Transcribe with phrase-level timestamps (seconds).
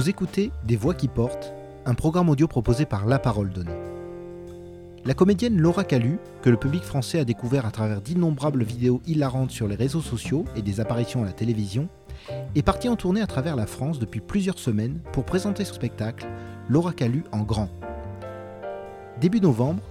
[0.00, 1.52] Vous écoutez Des Voix qui portent,
[1.84, 3.76] un programme audio proposé par La Parole Donnée.
[5.04, 9.50] La comédienne Laura Calu, que le public français a découvert à travers d'innombrables vidéos hilarantes
[9.50, 11.86] sur les réseaux sociaux et des apparitions à la télévision,
[12.54, 16.26] est partie en tournée à travers la France depuis plusieurs semaines pour présenter son spectacle
[16.70, 17.68] Laura Calu en grand.
[19.20, 19.82] Début novembre,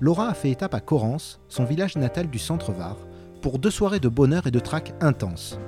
[0.00, 2.96] Laura a fait étape à Corrence, son village natal du centre Var,
[3.42, 5.58] pour deux soirées de bonheur et de trac intenses.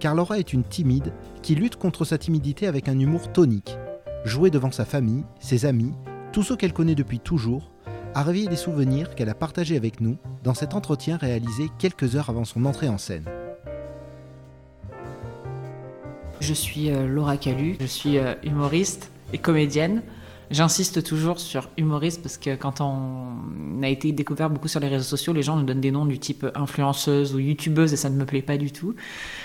[0.00, 1.12] Car Laura est une timide
[1.42, 3.76] qui lutte contre sa timidité avec un humour tonique.
[4.24, 5.92] Jouer devant sa famille, ses amis,
[6.32, 7.70] tous ceux qu'elle connaît depuis toujours,
[8.14, 12.30] a réveillé des souvenirs qu'elle a partagés avec nous dans cet entretien réalisé quelques heures
[12.30, 13.24] avant son entrée en scène.
[16.40, 20.02] Je suis euh, Laura Calu, je suis euh, humoriste et comédienne.
[20.50, 25.04] J'insiste toujours sur humoriste parce que quand on a été découvert beaucoup sur les réseaux
[25.04, 28.16] sociaux, les gens nous donnent des noms du type influenceuse ou youtubeuse et ça ne
[28.16, 28.94] me plaît pas du tout.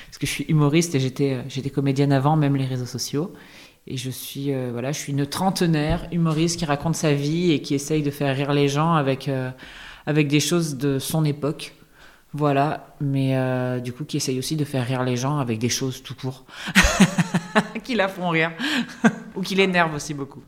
[0.08, 3.34] Parce que je suis humoriste et j'étais, j'étais comédienne avant même les réseaux sociaux.
[3.86, 7.62] Et je suis, euh, voilà, je suis une trentenaire humoriste qui raconte sa vie et
[7.62, 9.52] qui essaye de faire rire les gens avec, euh,
[10.06, 11.74] avec des choses de son époque.
[12.36, 15.70] Voilà, mais euh, du coup qui essaye aussi de faire rire les gens avec des
[15.70, 16.46] choses tout court,
[17.84, 18.52] qui la font rire,
[19.36, 20.42] ou qui l'énervent aussi beaucoup.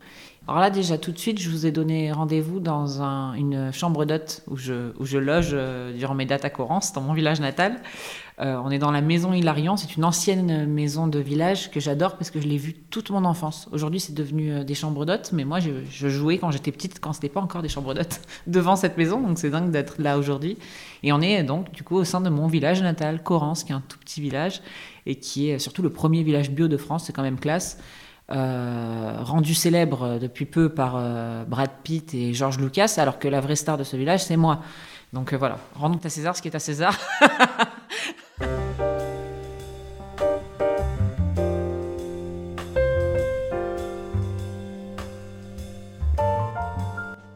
[0.48, 3.02] Alors là, déjà, tout de suite, je vous ai donné rendez-vous dans
[3.34, 7.40] une chambre d'hôte où je, loge euh, durant mes dates à Corrence, dans mon village
[7.40, 7.80] natal.
[8.38, 9.76] Euh, on est dans la maison Hilarion.
[9.76, 13.24] C'est une ancienne maison de village que j'adore parce que je l'ai vue toute mon
[13.24, 13.68] enfance.
[13.72, 17.12] Aujourd'hui, c'est devenu euh, des chambres d'hôtes, mais moi, je, jouais quand j'étais petite, quand
[17.12, 19.20] c'était pas encore des chambres d'hôtes, devant cette maison.
[19.20, 20.58] Donc, c'est dingue d'être là aujourd'hui.
[21.02, 23.74] Et on est donc, du coup, au sein de mon village natal, Corrence, qui est
[23.74, 24.62] un tout petit village
[25.06, 27.02] et qui est surtout le premier village bio de France.
[27.06, 27.78] C'est quand même classe.
[28.32, 33.40] Euh, rendu célèbre depuis peu par euh, Brad Pitt et George Lucas, alors que la
[33.40, 34.62] vraie star de ce village, c'est moi.
[35.12, 36.98] Donc euh, voilà, rendons à César ce qui est à César.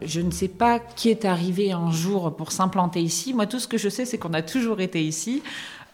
[0.03, 3.33] je ne sais pas qui est arrivé un jour pour s'implanter ici.
[3.33, 5.45] Moi, tout ce que je sais, c'est qu'on a toujours été ici.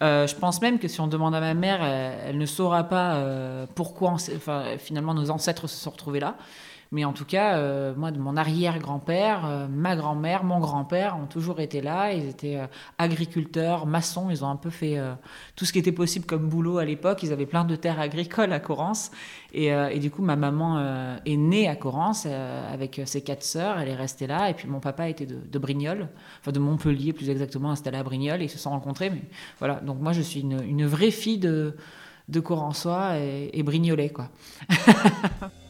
[0.02, 3.14] Euh, je pense même que si on demande à ma mère, elle, ne saura pas
[3.14, 6.36] euh, pourquoi enfin, finalement nos ancêtres se sont retrouvés là.
[6.92, 11.26] Mais en tout cas, euh, moi, de mon arrière-grand-père, euh, ma grand-mère, mon grand-père ont
[11.26, 12.12] toujours été là.
[12.12, 12.66] Ils étaient euh,
[12.98, 14.30] agriculteurs, maçons.
[14.30, 14.98] Ils ont un peu fait
[15.56, 17.22] tout ce qui était possible comme boulot à l'époque.
[17.22, 19.10] Ils avaient plein de terres agricoles à Corrence.
[19.52, 23.78] Et, du coup, ma maman est née à Corrence avec ses quatre sœurs.
[23.78, 24.50] Elle est restée là.
[24.50, 26.08] Et puis mon papa était de, de Brignoles,
[26.40, 28.42] enfin de Montpellier plus exactement, installé à Brignoles.
[28.42, 29.12] Ils se sont rencontrés.
[29.58, 29.76] Voilà.
[29.76, 31.76] Donc moi, je suis une, vraie fille de,
[32.28, 32.42] de
[33.16, 34.28] et, et Brignolais, quoi.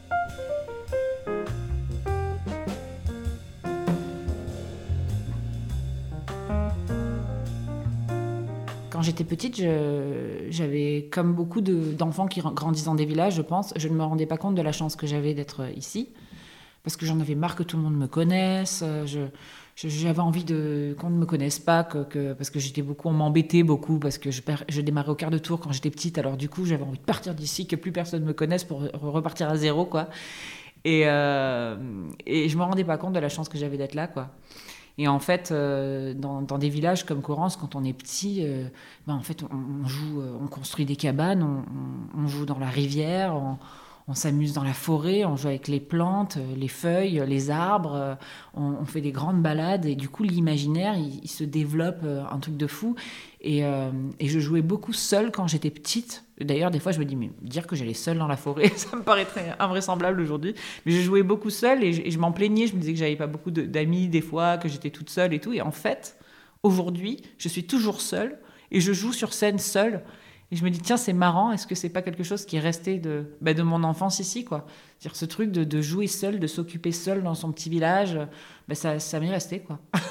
[8.97, 9.61] quand j'étais petite,
[10.49, 14.25] j'avais, comme beaucoup d'enfants qui grandissent dans des villages, je pense, je ne me rendais
[14.25, 16.09] pas compte de la chance que j'avais d'être ici.
[16.81, 18.83] Parce que j'en avais marre que tout le monde me connaisse.
[19.05, 19.19] Je,
[19.75, 20.43] j'avais envie
[20.95, 24.81] qu'on ne me connaisse pas, parce que j'étais beaucoup, on m'embêtait beaucoup, parce que je,
[24.81, 26.17] démarrais au quart de tour quand j'étais petite.
[26.17, 29.47] Alors du coup, j'avais envie de partir d'ici, que plus personne me connaisse pour repartir
[29.47, 30.09] à zéro, quoi.
[30.85, 31.75] Et, euh,
[32.25, 34.31] et je me rendais pas compte de la chance que j'avais d'être là, quoi.
[34.97, 38.67] Et en fait, euh, dans, des villages comme Corrence, quand on est petit, euh,
[39.05, 41.63] ben euh, on construit des cabanes,
[42.17, 43.39] on, joue dans la rivière,
[44.07, 48.17] on s'amuse dans la forêt, on joue avec les plantes, les feuilles, les arbres,
[48.53, 52.39] on, on fait des grandes balades et du coup l'imaginaire il, il, se développe un
[52.39, 52.95] truc de fou.
[53.41, 56.23] Et, euh, je jouais beaucoup seule quand j'étais petite.
[56.39, 58.95] D'ailleurs, des fois, je me dis, mais dire que j'allais seule dans la forêt, ça
[58.95, 60.55] me paraîtrait invraisemblable aujourd'hui.
[60.85, 62.67] Mais je jouais beaucoup seule et je m'en plaignais.
[62.67, 65.39] Je me disais que j'avais pas beaucoup d'amis des fois, que j'étais toute seule et
[65.39, 65.53] tout.
[65.53, 66.17] Et en fait,
[66.63, 68.39] aujourd'hui, je suis toujours seule
[68.71, 70.03] et je joue sur scène seule.
[70.49, 72.61] Et je me dis, tiens, c'est marrant, est-ce que c'est pas quelque chose qui est
[72.61, 74.65] resté de, bah, de mon enfance ici, quoi?
[74.97, 78.17] C'est-à-dire ce truc de, de jouer seul, de s'occuper seul dans son petit village,
[78.69, 79.79] bah, ça, ça m'est resté, quoi.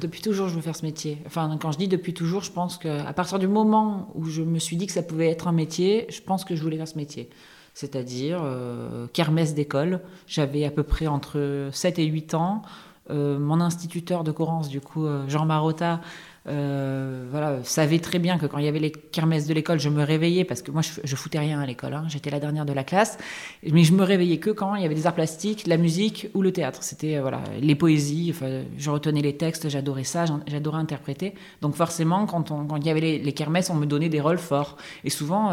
[0.00, 1.22] depuis toujours, je veux faire ce métier.
[1.26, 4.58] Enfin, quand je dis depuis toujours, je pense qu'à partir du moment où je me
[4.58, 6.96] suis dit que ça pouvait être un métier, je pense que je voulais faire ce
[6.96, 7.30] métier.
[7.74, 10.00] C'est-à-dire euh, kermesse d'école.
[10.26, 12.62] J'avais à peu près entre 7 et 8 ans.
[13.10, 16.00] Euh, mon instituteur de Corrence, du coup, euh, Jean Marotta,
[16.44, 20.02] voilà, savait très bien que quand il y avait les kermesses de l'école, je me
[20.02, 21.94] réveillais parce que moi, je, foutais rien à l'école.
[21.94, 23.16] Hein, J'étais la dernière de la classe,
[23.62, 26.42] mais je me réveillais que quand il y avait des arts plastiques, la musique ou
[26.42, 26.82] le théâtre.
[26.82, 28.34] C'était voilà, les poésies.
[28.76, 31.34] Je retenais les textes, j'adorais ça, j'adorais interpréter.
[31.60, 34.38] Donc forcément, quand, on, quand il y avait les, kermesses, on me donnait des rôles
[34.38, 35.52] forts et souvent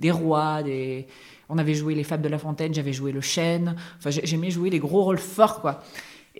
[0.00, 1.06] des rois, des
[1.48, 3.76] on avait joué les Fables de La Fontaine, j'avais joué le chêne.
[3.98, 5.82] Enfin, j'aimais jouer les gros rôles forts, quoi.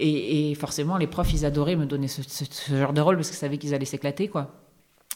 [0.00, 2.22] Et, forcément, les profs, ils adoraient me donner ce,
[2.70, 4.52] genre de rôle parce qu'ils savaient qu'ils allaient s'éclater, quoi.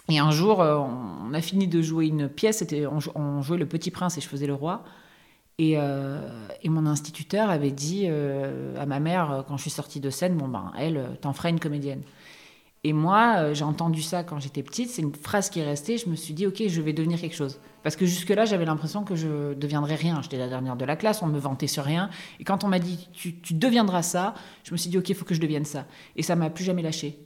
[0.08, 2.64] Et un jour, euh, on a fini de jouer une pièce,
[3.14, 4.82] on, jouait Le Petit Prince et je faisais le roi.
[5.58, 6.26] Et, euh,
[6.64, 10.48] mon instituteur avait dit euh, à ma mère, quand je suis sortie de scène, bon
[10.48, 12.02] ben, elle, t'en feras une comédienne.
[12.82, 16.08] Et moi, j'ai entendu ça quand j'étais petite, c'est une phrase qui est restée, je
[16.08, 17.60] me suis dit, ok, je vais devenir quelque chose.
[17.82, 20.23] Parce que jusque-là, j'avais l'impression que je deviendrais rien.
[20.23, 22.11] J'étais la dernière de la classe, on me vantait sur rien.
[22.38, 24.34] Et quand on m'a dit, tu, deviendras ça,
[24.64, 25.87] je me suis dit, ok, il faut que je devienne ça.
[26.17, 27.19] Et ça m'a plus jamais lâché.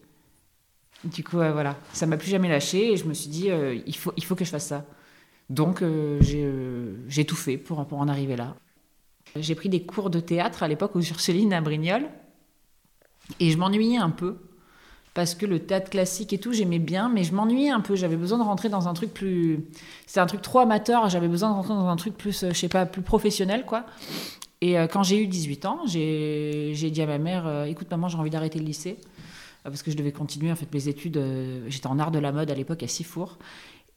[1.04, 3.96] Du coup, voilà, ça m'a plus jamais lâché et je me suis dit, euh, il,
[3.96, 4.86] faut, il faut que je fasse ça.
[5.50, 8.56] Donc, euh, euh, j'ai tout fait pour, pour en arriver là.
[9.36, 12.08] J'ai pris des cours de théâtre à l'époque aux Ursulines à Brignoles
[13.40, 14.38] et je m'ennuyais un peu
[15.16, 17.96] parce que le théâtre classique et tout, j'aimais bien, mais je m'ennuyais un peu.
[17.96, 19.58] J'avais besoin de rentrer dans un truc plus.
[20.06, 22.68] C'est un truc trop amateur, j'avais besoin de rentrer dans un truc plus, je sais
[22.68, 23.84] pas, plus professionnel, quoi.
[24.60, 28.30] Et quand j'ai eu 18 ans, j'ai dit à ma mère écoute, maman, j'ai envie
[28.30, 28.98] d'arrêter le lycée.
[29.66, 31.16] Euh, parce que je devais continuer en fait mes études.
[31.16, 33.38] Euh, j'étais en art de la mode à l'époque à Sifour.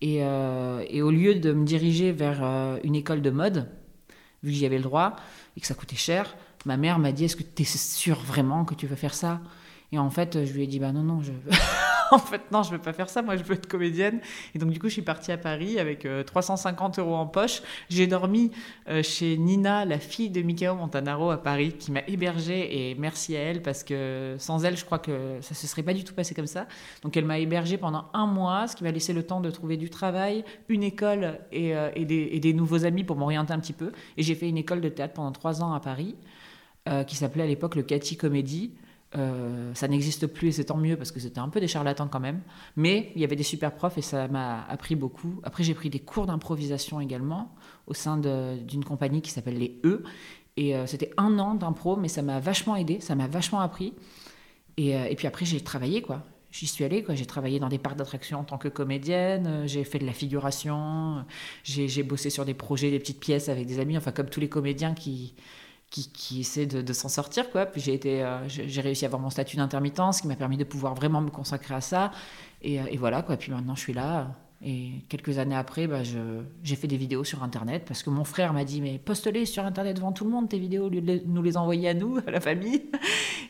[0.02, 2.42] Et, euh, et, au lieu de me diriger vers
[2.84, 3.70] une école de mode,
[4.44, 5.18] vu que j'y avais le droit
[5.58, 8.64] et que ça coûtait cher, ma mère m'a dit Est-ce que tu es sûr vraiment
[8.64, 9.42] que tu veux faire ça?
[9.92, 11.32] Et en fait, je lui ai dit Bah non, non, je.
[12.12, 13.22] en fait, non, je veux pas faire ça.
[13.22, 14.20] Moi, je veux être comédienne.
[14.54, 17.62] Et donc, du coup, je suis partie à Paris avec 350 euh, euros en poche.
[17.90, 18.52] J'ai dormi
[18.88, 22.92] euh, chez Nina, la fille de Michael Montanaro à Paris, qui m'a hébergée.
[22.92, 25.84] Et merci à elle, parce que sans elle, je crois que ça ne se serait
[25.84, 26.68] pas du tout passé comme ça.
[27.04, 29.78] Donc, elle m'a hébergée pendant un mois, ce qui m'a laissé le temps de trouver
[29.78, 33.74] du travail, une école et, euh, des, et des, nouveaux amis pour m'orienter un petit
[33.74, 33.92] peu.
[34.18, 36.16] Et j'ai fait une école de théâtre pendant trois ans à Paris,
[37.06, 38.72] qui s'appelait à l'époque le Cathy Comedy.
[39.16, 42.08] Euh, ça n'existe plus et c'est tant mieux parce que c'était un peu des charlatans
[42.08, 42.42] quand même.
[42.76, 45.40] Mais il y avait des super profs et ça m'a appris beaucoup.
[45.44, 47.56] Après, j'ai pris des cours d'improvisation également
[47.88, 50.04] au sein d'une compagnie qui s'appelle les E.
[50.58, 53.94] Et euh, c'était un an d'impro, mais ça m'a vachement aidé, ça m'a vachement appris.
[54.78, 56.24] Et, euh, et puis après, j'ai travaillé quoi.
[56.52, 57.14] J'y suis allée, quoi.
[57.14, 61.24] J'ai travaillé dans des parcs d'attractions en tant que comédienne, j'ai fait de la figuration,
[61.64, 64.50] j'ai bossé sur des projets, des petites pièces avec des amis, enfin comme tous les
[64.50, 65.36] comédiens qui,
[65.90, 67.66] qui, essaie de, s'en sortir quoi.
[67.66, 70.64] Puis j'ai été euh, j'ai réussi à avoir mon statut d'intermittence qui m'a permis de
[70.64, 72.12] pouvoir vraiment me consacrer à ça.
[72.62, 73.38] Et, euh, et, voilà quoi.
[73.38, 74.36] Puis maintenant je suis là.
[74.62, 78.52] Et quelques années après bah, j'ai fait des vidéos sur internet parce que mon frère
[78.52, 81.22] m'a dit mais poste-les sur internet devant tout le monde tes vidéos au lieu de
[81.26, 82.84] nous les envoyer à nous à la famille.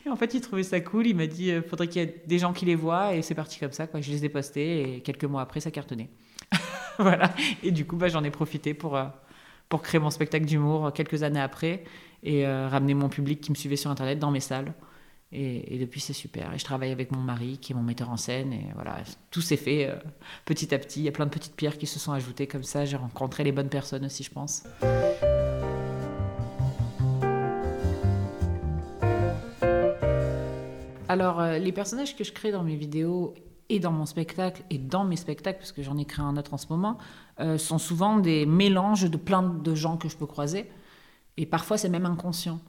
[0.06, 1.08] Et en fait il trouvait ça cool.
[1.08, 3.14] Il m'a dit euh, faudrait qu'il y ait des gens qui les voient.
[3.14, 4.00] Et c'est parti comme ça quoi.
[4.00, 6.10] Je les ai postés et quelques mois après ça cartonnait.
[6.98, 7.32] Voilà.
[7.62, 8.98] Et du coup bah, j'en ai profité pour
[9.70, 11.84] pour créer mon spectacle d'humour quelques années après
[12.22, 14.74] et euh, ramener mon public qui me suivait sur Internet dans mes salles.
[15.32, 16.52] Et, depuis, c'est super.
[16.52, 18.52] Et je travaille avec mon mari, qui est mon metteur en scène.
[18.52, 18.98] Et voilà,
[19.30, 19.94] tout s'est fait euh,
[20.44, 20.98] petit à petit.
[20.98, 22.84] Il y a plein de petites pierres qui se sont ajoutées comme ça.
[22.84, 24.64] J'ai rencontré les bonnes personnes aussi, je pense.
[31.08, 33.34] Alors, euh, les personnages que je crée dans mes vidéos
[33.70, 36.52] et dans mon spectacle et dans mes spectacles, parce que j'en ai créé un autre
[36.52, 36.98] en ce moment,
[37.56, 40.70] sont souvent des mélanges de plein de gens que je peux croiser.
[41.36, 42.60] Et parfois, c'est même inconscient.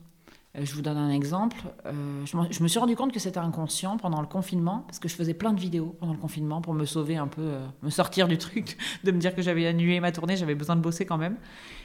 [0.57, 1.57] Euh, je vous donne un exemple.
[1.85, 5.15] Euh, je, me suis rendu compte que c'était inconscient pendant le confinement, parce que je
[5.15, 8.27] faisais plein de vidéos pendant le confinement pour me sauver un peu, euh, me sortir
[8.27, 11.17] du truc, de me dire que j'avais annulé ma tournée, j'avais besoin de bosser quand
[11.17, 11.37] même.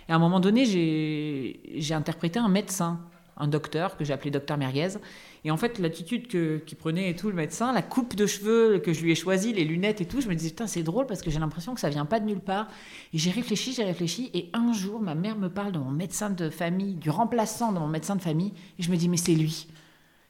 [0.09, 3.01] Et à un moment donné, j'ai interprété un médecin,
[3.37, 4.99] un docteur que j'ai appelé docteur Merguez,
[5.45, 8.93] et en fait, l'attitude qu'il prenait et tout, le médecin, la coupe de cheveux que
[8.93, 11.23] je lui ai choisie, les lunettes et tout, je me disais, putain, c'est drôle parce
[11.23, 12.67] que j'ai l'impression que ça vient pas de nulle part.
[13.13, 16.31] Et j'ai réfléchi, j'ai réfléchi, et un jour, ma mère me parle de mon médecin
[16.31, 19.35] de famille, du remplaçant de mon médecin de famille, et je me dis, mais c'est
[19.35, 19.69] lui.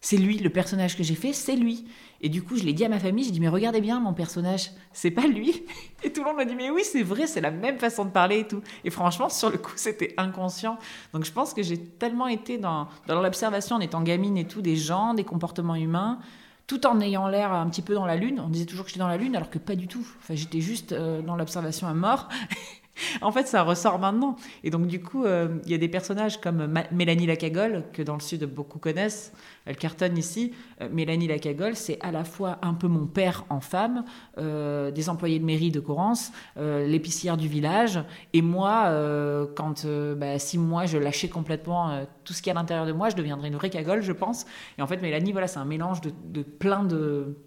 [0.03, 1.87] C'est lui, le personnage que j'ai fait, c'est lui.
[2.21, 4.15] Et du coup, je l'ai dit à ma famille, j'ai dit, mais regardez bien mon
[4.15, 5.65] personnage, c'est pas lui.
[6.03, 8.11] Et tout le monde m'a dit, mais oui, c'est vrai, c'est la même façon de
[8.11, 8.63] parler et tout.
[8.85, 10.79] Et franchement, sur le coup, c'était inconscient.
[11.13, 14.63] Donc je pense que j'ai tellement été dans, dans l'observation en étant gamine et tout,
[14.63, 16.19] des gens, des comportements humains,
[16.67, 18.41] tout en ayant l'air un petit peu dans la lune.
[18.45, 20.07] On disait toujours que j'étais dans la lune, alors que pas du tout.
[20.19, 22.29] Enfin, j'étais juste euh, dans l'observation à mort.
[23.23, 24.37] en fait, ça ressort maintenant.
[24.65, 28.15] Et donc, du coup, euh, il y a des personnages comme Mélanie Lacagole, que dans
[28.15, 29.33] le Sud, beaucoup connaissent.
[29.65, 30.53] Elle cartonne ici.
[30.81, 34.05] Euh, Mélanie Lacagole, c'est à la fois un peu mon père en femme,
[34.39, 38.01] euh, des employés de mairie de Corrence, l'épicière du village.
[38.33, 39.87] Et moi, quand,
[40.17, 43.09] bah, si moi, je lâchais complètement tout ce qu'il y a à l'intérieur de moi,
[43.09, 44.47] je deviendrais une vraie cagole, je pense.
[44.79, 46.87] Et en fait, Mélanie, voilà, c'est un mélange de, de plein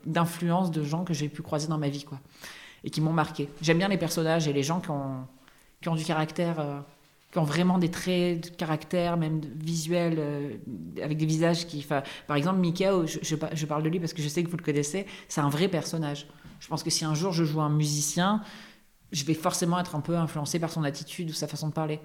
[0.05, 2.19] d'influences de, de gens que j'ai pu croiser dans ma vie, quoi
[2.83, 3.49] et qui m'ont marqué.
[3.61, 5.27] J'aime bien les personnages et les gens qui ont,
[5.81, 6.79] qui ont du caractère, euh,
[7.31, 10.57] qui ont vraiment des traits de caractère, même visuels, euh,
[11.01, 11.85] avec des visages qui.
[12.27, 14.63] Par exemple, Mika, je, je, parle de lui parce que je sais que vous le
[14.63, 16.27] connaissez, c'est un vrai personnage.
[16.59, 18.41] Je pense que si un jour je joue un musicien,
[19.11, 21.99] je vais forcément être un peu influencé par son attitude ou sa façon de parler.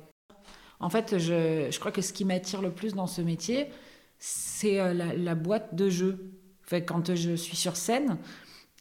[0.80, 3.68] En fait, je, crois que ce qui m'attire le plus dans ce métier,
[4.18, 6.32] c'est la, boîte de jeu.
[6.62, 8.18] Fait, quand je suis sur scène,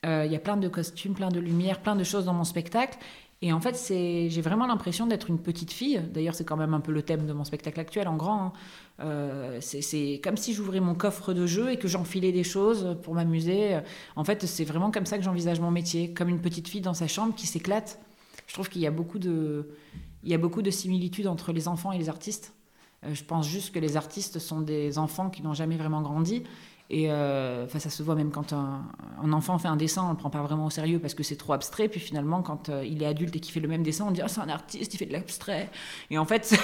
[0.03, 2.97] il y a plein de costumes, plein de lumière, plein de choses dans mon spectacle.
[3.45, 6.01] Et en fait, j'ai vraiment l'impression d'être une petite fille.
[6.13, 8.41] D'ailleurs, c'est quand même un peu le thème de mon spectacle actuel en grand.
[8.41, 8.53] Hein.
[9.01, 13.15] Euh, c'est comme si j'ouvrais mon coffre de jeu et que j'enfilais des choses pour
[13.15, 13.79] m'amuser.
[14.15, 16.93] En fait, c'est vraiment comme ça que j'envisage mon métier, comme une petite fille dans
[16.93, 17.99] sa chambre qui s'éclate.
[18.47, 19.67] Je trouve qu'il y a beaucoup de,
[20.23, 22.53] il y a beaucoup de similitudes entre les enfants et les artistes.
[23.05, 26.43] Euh, je pense juste que les artistes sont des enfants qui n'ont jamais vraiment grandi
[26.93, 28.83] et euh, ça se voit même quand un,
[29.31, 31.53] enfant fait un dessin, on le prend pas vraiment au sérieux parce que c'est trop
[31.53, 31.87] abstrait.
[31.87, 34.21] Puis finalement, quand euh, il est adulte et qu'il fait le même dessin, on dit
[34.21, 35.71] ah, c'est un artiste, il fait de l'abstrait.
[36.11, 36.55] Et en fait,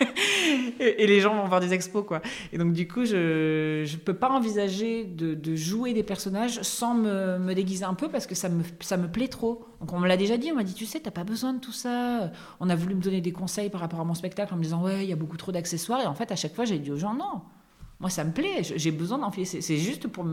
[0.80, 2.04] et, les gens vont voir des expos.
[2.04, 2.20] quoi.
[2.52, 7.38] Et donc, du coup, je ne peux pas envisager de, jouer des personnages sans me,
[7.38, 9.66] me, déguiser un peu parce que ça me, ça me plaît trop.
[9.80, 11.52] Donc, on me l'a déjà dit, on m'a dit tu sais, tu n'as pas besoin
[11.52, 12.32] de tout ça.
[12.58, 14.82] On a voulu me donner des conseils par rapport à mon spectacle en me disant
[14.82, 16.00] ouais, il y a beaucoup trop d'accessoires.
[16.00, 17.42] Et en fait, à chaque fois, j'ai dit aux gens non
[18.00, 18.62] moi, ça me plaît.
[18.62, 19.46] J'ai besoin d'enfiler.
[19.46, 20.26] C'est juste pour,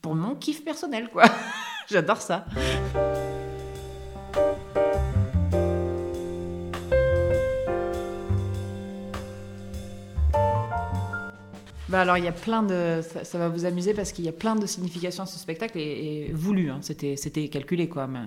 [0.00, 1.24] pour, mon kiff personnel, quoi.
[1.90, 2.46] J'adore ça.
[11.88, 14.32] Bah alors il y a plein de ça, va vous amuser parce qu'il y a
[14.32, 16.78] plein de significations à ce spectacle et, voulu hein.
[16.80, 18.18] c'était c'était calculé quoi mais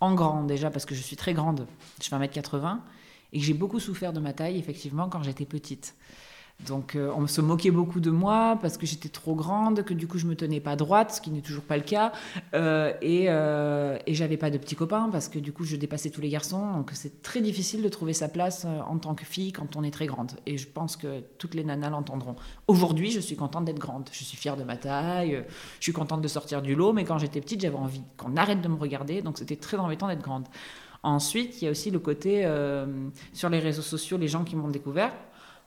[0.00, 1.66] en grand déjà parce que je suis très grande
[2.00, 2.78] je fais 1m80
[3.32, 5.96] et que j'ai beaucoup souffert de ma taille effectivement quand j'étais petite
[6.66, 10.06] donc euh, on se moquait beaucoup de moi parce que j'étais trop grande, que du
[10.06, 12.12] coup je me tenais pas droite, ce qui n'est toujours pas le cas,
[12.54, 16.10] euh, et, euh, et j'avais pas de petits copains parce que du coup je dépassais
[16.10, 19.52] tous les garçons, donc c'est très difficile de trouver sa place en tant que fille
[19.52, 20.32] quand on est très grande.
[20.46, 22.36] Et je pense que toutes les nanas l'entendront.
[22.66, 25.44] Aujourd'hui je suis contente d'être grande, je suis fière de ma taille,
[25.78, 28.60] je suis contente de sortir du lot, mais quand j'étais petite j'avais envie qu'on arrête
[28.60, 30.46] de me regarder, donc c'était très embêtant d'être grande.
[31.02, 32.46] Ensuite, il y a aussi le côté
[33.32, 35.14] sur les réseaux sociaux, les gens qui m'ont découvert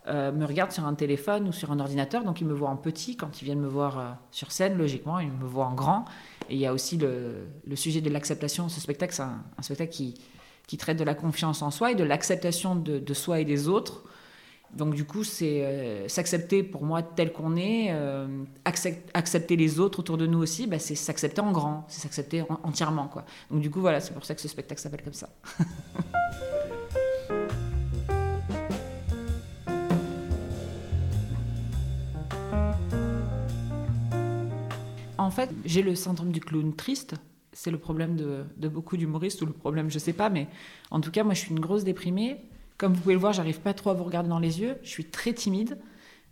[0.08, 2.76] euh, me regardent sur un téléphone ou sur un ordinateur, donc ils me voient en
[2.76, 3.16] petit.
[3.16, 6.04] Quand ils viennent me voir euh, sur scène, logiquement, ils me voient en grand.
[6.50, 8.68] Et il y a aussi le, sujet de l'acceptation.
[8.68, 12.76] Ce spectacle, c'est un, spectacle qui, traite de la confiance en soi et de l'acceptation
[12.76, 14.04] de, soi et des autres.
[14.74, 17.94] Donc du coup, c'est euh, s'accepter pour moi tel qu'on est,
[18.66, 23.10] accepter les autres autour de nous aussi, bah, c'est s'accepter en grand, c'est s'accepter entièrement.
[23.52, 25.30] Donc du coup, voilà, c'est pour ça que ce spectacle s'appelle comme ça.
[35.24, 37.16] En fait, j'ai le syndrome du clown triste.
[37.54, 40.48] C'est le problème de, beaucoup d'humoristes, ou le problème, je sais pas, mais
[40.92, 42.38] en tout cas, moi, je suis une grosse déprimée.
[42.78, 44.78] Comme vous pouvez le voir, j'arrive pas trop à vous regarder dans les yeux.
[44.84, 45.78] Je suis très timide.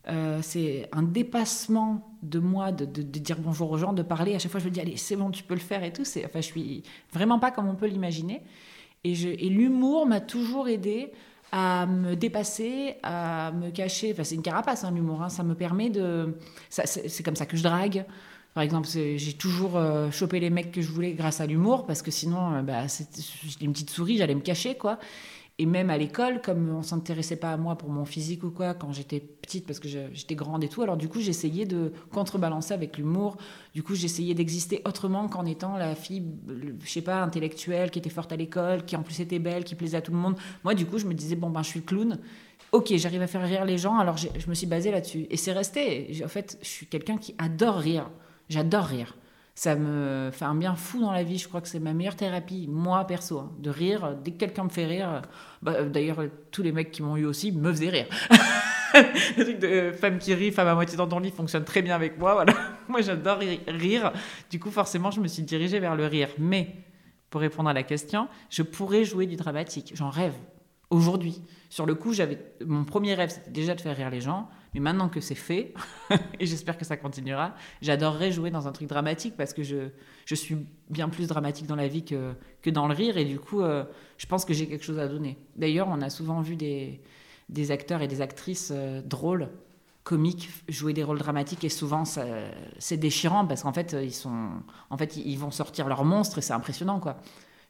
[0.07, 4.33] Euh, c'est un dépassement de moi de, dire bonjour aux gens, de parler.
[4.33, 6.01] À chaque fois, je me dis, allez, c'est bon, tu peux le faire et tout.
[6.01, 6.83] Enfin, je suis
[7.13, 8.41] vraiment pas comme on peut l'imaginer.
[9.03, 11.11] Et, et l'humour m'a toujours aidé
[11.51, 14.11] à me dépasser, à me cacher.
[14.13, 15.21] Enfin, c'est une carapace, hein, l'humour.
[15.21, 15.29] Hein.
[15.29, 16.35] Ça me permet de.
[16.69, 18.05] C'est comme ça que je drague.
[18.53, 22.01] Par exemple, j'ai toujours euh, chopé les mecs que je voulais grâce à l'humour, parce
[22.01, 24.99] que sinon, euh, bah, j'étais une petite souris, j'allais me cacher, quoi.
[25.57, 28.73] Et même à l'école, comme on s'intéressait pas à moi pour mon physique ou quoi,
[28.73, 32.73] quand j'étais petite, parce que j'étais grande et tout, alors du coup, j'essayais de contrebalancer
[32.73, 33.37] avec l'humour.
[33.75, 36.23] Du coup, j'essayais d'exister autrement qu'en étant la fille,
[36.83, 39.75] je sais pas, intellectuelle, qui était forte à l'école, qui en plus était belle, qui
[39.75, 40.35] plaisait à tout le monde.
[40.63, 42.17] Moi, du coup, je me disais, bon, ben, je suis clown
[42.71, 45.27] ok, j'arrive à faire rire les gens, alors je me suis basée là-dessus.
[45.29, 46.21] Et c'est resté.
[46.23, 48.09] En fait, je suis quelqu'un qui adore rire.
[48.51, 49.15] J'adore rire.
[49.55, 51.37] Ça me fait un bien fou dans la vie.
[51.37, 54.17] Je crois que c'est ma meilleure thérapie, moi perso, hein, de rire.
[54.21, 55.21] Dès que quelqu'un me fait rire,
[55.61, 58.07] bah, euh, d'ailleurs, tous les mecs qui m'ont eu aussi me faisaient rire.
[58.93, 61.95] le truc de femme qui rit, femme à moitié dans ton lit fonctionne très bien
[61.95, 62.33] avec moi.
[62.33, 62.53] Voilà.
[62.89, 64.11] moi, j'adore rire.
[64.49, 66.27] Du coup, forcément, je me suis dirigée vers le rire.
[66.37, 66.75] Mais,
[67.29, 69.93] pour répondre à la question, je pourrais jouer du dramatique.
[69.95, 70.33] J'en rêve.
[70.89, 71.41] Aujourd'hui.
[71.69, 74.49] Sur le coup, j'avais mon premier rêve, c'était déjà de faire rire les gens.
[74.73, 75.73] Mais maintenant que c'est fait,
[76.39, 79.89] et j'espère que ça continuera, j'adorerais jouer dans un truc dramatique parce que je,
[80.25, 80.57] je suis
[80.89, 83.17] bien plus dramatique dans la vie que, que dans le rire.
[83.17, 83.83] Et du coup, euh,
[84.17, 85.37] je pense que j'ai quelque chose à donner.
[85.57, 87.01] D'ailleurs, on a souvent vu des,
[87.49, 89.49] des acteurs et des actrices euh, drôles,
[90.03, 91.63] comiques, jouer des rôles dramatiques.
[91.63, 94.49] Et souvent, c'est déchirant parce qu'en fait, ils, sont,
[94.89, 96.99] en fait, ils vont sortir leur monstre et c'est impressionnant.
[96.99, 97.17] quoi.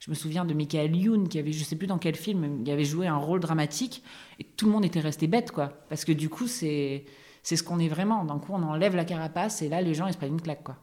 [0.01, 2.72] Je me souviens de Michael Youn qui avait, je sais plus dans quel film, il
[2.72, 4.03] avait joué un rôle dramatique
[4.39, 5.74] et tout le monde était resté bête, quoi.
[5.89, 7.05] Parce que du coup, c'est
[7.43, 8.25] c'est ce qu'on est vraiment.
[8.25, 10.63] D'un coup, on enlève la carapace et là, les gens, ils se prennent une claque,
[10.63, 10.77] quoi.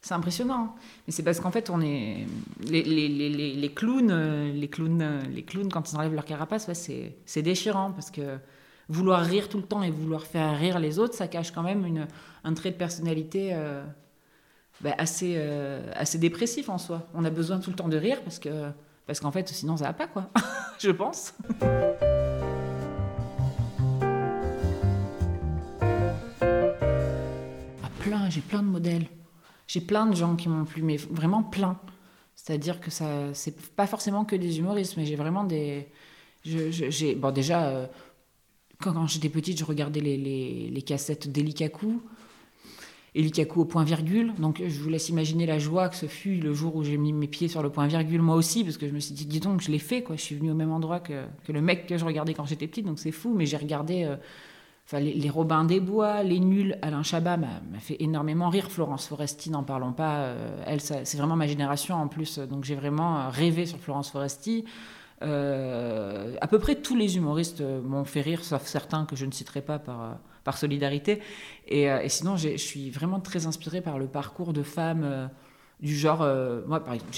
[0.00, 0.54] C'est impressionnant.
[0.54, 0.74] Hein.
[1.06, 2.26] Mais c'est parce qu'en fait, on est
[2.66, 7.12] les, les, les, les, clowns, les clowns, les clowns quand ils enlèvent leur carapace, ouais,
[7.26, 8.38] c'est déchirant parce que
[8.88, 11.84] vouloir rire tout le temps et vouloir faire rire les autres, ça cache quand même
[11.84, 12.08] une,
[12.44, 13.50] un trait de personnalité.
[13.52, 13.84] Euh,
[14.82, 17.08] bah, assez, euh, assez dépressif en soi.
[17.14, 18.70] On a besoin tout le temps de rire parce que
[19.06, 20.30] parce qu'en fait, sinon, ça va pas, quoi.
[20.78, 21.34] Je pense.
[28.30, 29.06] j'ai plein de modèles.
[29.66, 31.78] J'ai plein de gens qui m'ont plu, mais vraiment plein.
[32.34, 35.86] C'est-à-dire que ça, c'est pas forcément que des humoristes, mais j'ai vraiment des.
[36.44, 37.86] j'ai, bon, déjà, euh,
[38.80, 42.02] quand, j'étais petite, je regardais les, les, les cassettes d'Elikaku.
[43.14, 44.32] Elikaku au point virgule.
[44.38, 47.12] Donc je vous laisse imaginer la joie que ce fut le jour où j'ai mis
[47.12, 49.40] mes pieds sur le point virgule, moi aussi, parce que je me suis dit, dis
[49.40, 50.16] donc, je l'ai fait, quoi.
[50.16, 52.86] Je suis venue au même endroit que, le mec que je regardais quand j'étais petite,
[52.86, 54.04] donc c'est fou, mais j'ai regardé.
[54.04, 54.16] Euh,
[54.84, 58.68] Enfin, les, Robins des Bois, les nuls, Alain Chabat m'a fait énormément rire.
[58.68, 60.22] Florence Foresti, n'en parlons pas.
[60.22, 62.40] Euh, elle, c'est vraiment ma génération en plus.
[62.40, 64.64] Donc j'ai vraiment euh, rêvé sur Florence Foresti.
[65.20, 69.62] À peu près tous les humoristes m'ont fait rire, sauf certains que je ne citerai
[69.62, 71.20] pas par, par solidarité.
[71.66, 75.30] Et, et sinon, je suis vraiment très inspirée par le parcours de femmes
[75.80, 76.26] du genre.
[76.66, 77.12] moi, par exemple,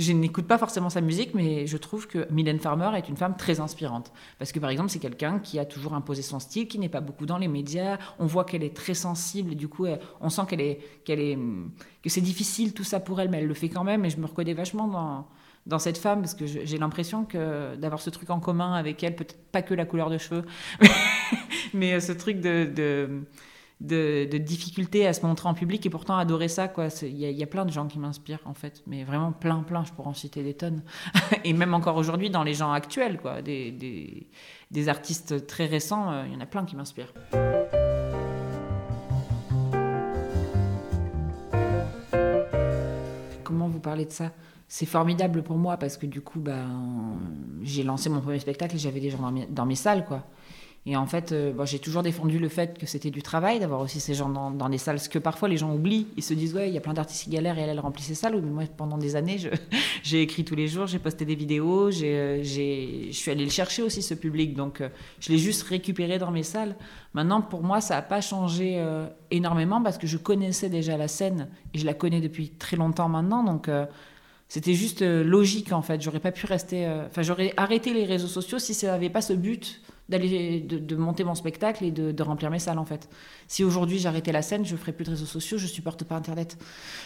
[0.00, 3.36] je n'écoute pas forcément sa musique, mais je trouve que Mylène Farmer est une femme
[3.36, 4.12] très inspirante.
[4.38, 7.02] Parce que, par exemple, c'est quelqu'un qui a toujours imposé son style, qui n'est pas
[7.02, 7.98] beaucoup dans les médias.
[8.18, 9.86] On voit qu'elle est très sensible, et du coup,
[10.22, 11.38] on sent qu'elle est, est,
[12.02, 14.06] que c'est difficile tout ça pour elle, mais elle le fait quand même.
[14.06, 15.26] Et je me reconnais vachement dans,
[15.66, 19.14] dans cette femme, parce que j'ai l'impression que d'avoir ce truc en commun avec elle,
[19.14, 20.44] peut-être pas que la couleur de cheveux,
[21.74, 23.24] mais ce truc de
[23.80, 26.68] de, difficulté à se montrer en public et pourtant adorer ça.
[26.68, 26.88] quoi.
[27.02, 29.92] Il y, a plein de gens qui m'inspirent en fait, mais vraiment plein, plein, je
[29.92, 30.82] pourrais en citer des tonnes.
[31.44, 33.72] et même encore aujourd'hui dans les gens actuels, quoi, des,
[34.70, 37.12] des, artistes très récents, euh, il y en a plein qui m'inspirent.
[43.44, 44.32] Comment vous parlez de ça?
[44.72, 47.18] C'est formidable pour moi parce que du coup, ben,
[47.60, 50.24] j'ai lancé mon premier spectacle et j'avais des gens dans mes, dans mes salles, quoi.
[50.86, 53.98] Et en fait, euh, j'ai toujours défendu le fait que c'était du travail d'avoir aussi
[53.98, 56.06] ces gens dans, dans, des salles, ce que parfois les gens oublient.
[56.16, 58.04] Ils se disent, ouais, il y a plein d'artistes qui galèrent et elle, elle remplit
[58.04, 58.40] ces salles.
[58.40, 59.38] Mais moi, pendant des années,
[60.04, 63.82] j'ai écrit tous les jours, j'ai posté des vidéos, euh, je suis allée le chercher
[63.82, 64.54] aussi, ce public.
[64.54, 66.76] Donc, euh, je l'ai juste récupéré dans mes salles.
[67.12, 68.80] Maintenant, pour moi, ça n'a pas changé
[69.32, 73.08] énormément parce que je connaissais déjà la scène et je la connais depuis très longtemps
[73.08, 73.42] maintenant.
[73.42, 73.68] Donc,
[74.50, 76.02] c'était juste logique, en fait.
[76.02, 76.86] J'aurais pas pu rester.
[77.06, 81.24] Enfin, j'aurais arrêté les réseaux sociaux si ça n'avait pas ce but d'aller de, monter
[81.24, 83.08] mon spectacle et de, remplir mes salles en fait.
[83.46, 86.58] Si aujourd'hui j'arrêtais la scène, je ferais plus de réseaux sociaux, je supporte pas Internet.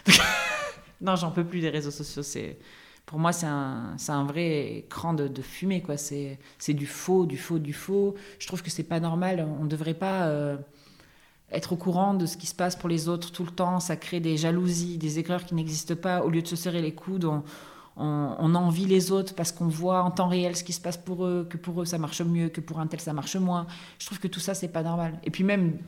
[1.00, 2.22] non, j'en peux plus des réseaux sociaux.
[2.22, 2.58] C'est
[3.06, 5.96] pour moi c'est un, un vrai écran de, fumée quoi.
[5.98, 8.14] C'est du faux, du faux, du faux.
[8.38, 9.46] Je trouve que c'est pas normal.
[9.60, 10.56] On devrait pas euh,
[11.54, 13.80] être au courant de ce qui se passe pour les autres tout le temps.
[13.80, 16.22] Ça crée des jalousies, des aigreurs qui n'existent pas.
[16.22, 17.28] Au lieu de se serrer les coudes,
[17.96, 21.24] on, envie les autres parce qu'on voit en temps réel ce qui se passe pour
[21.24, 23.66] eux, que pour eux ça marche mieux, que pour un tel ça marche moins.
[23.98, 25.18] Je trouve que tout ça c'est pas normal.
[25.24, 25.78] Et puis même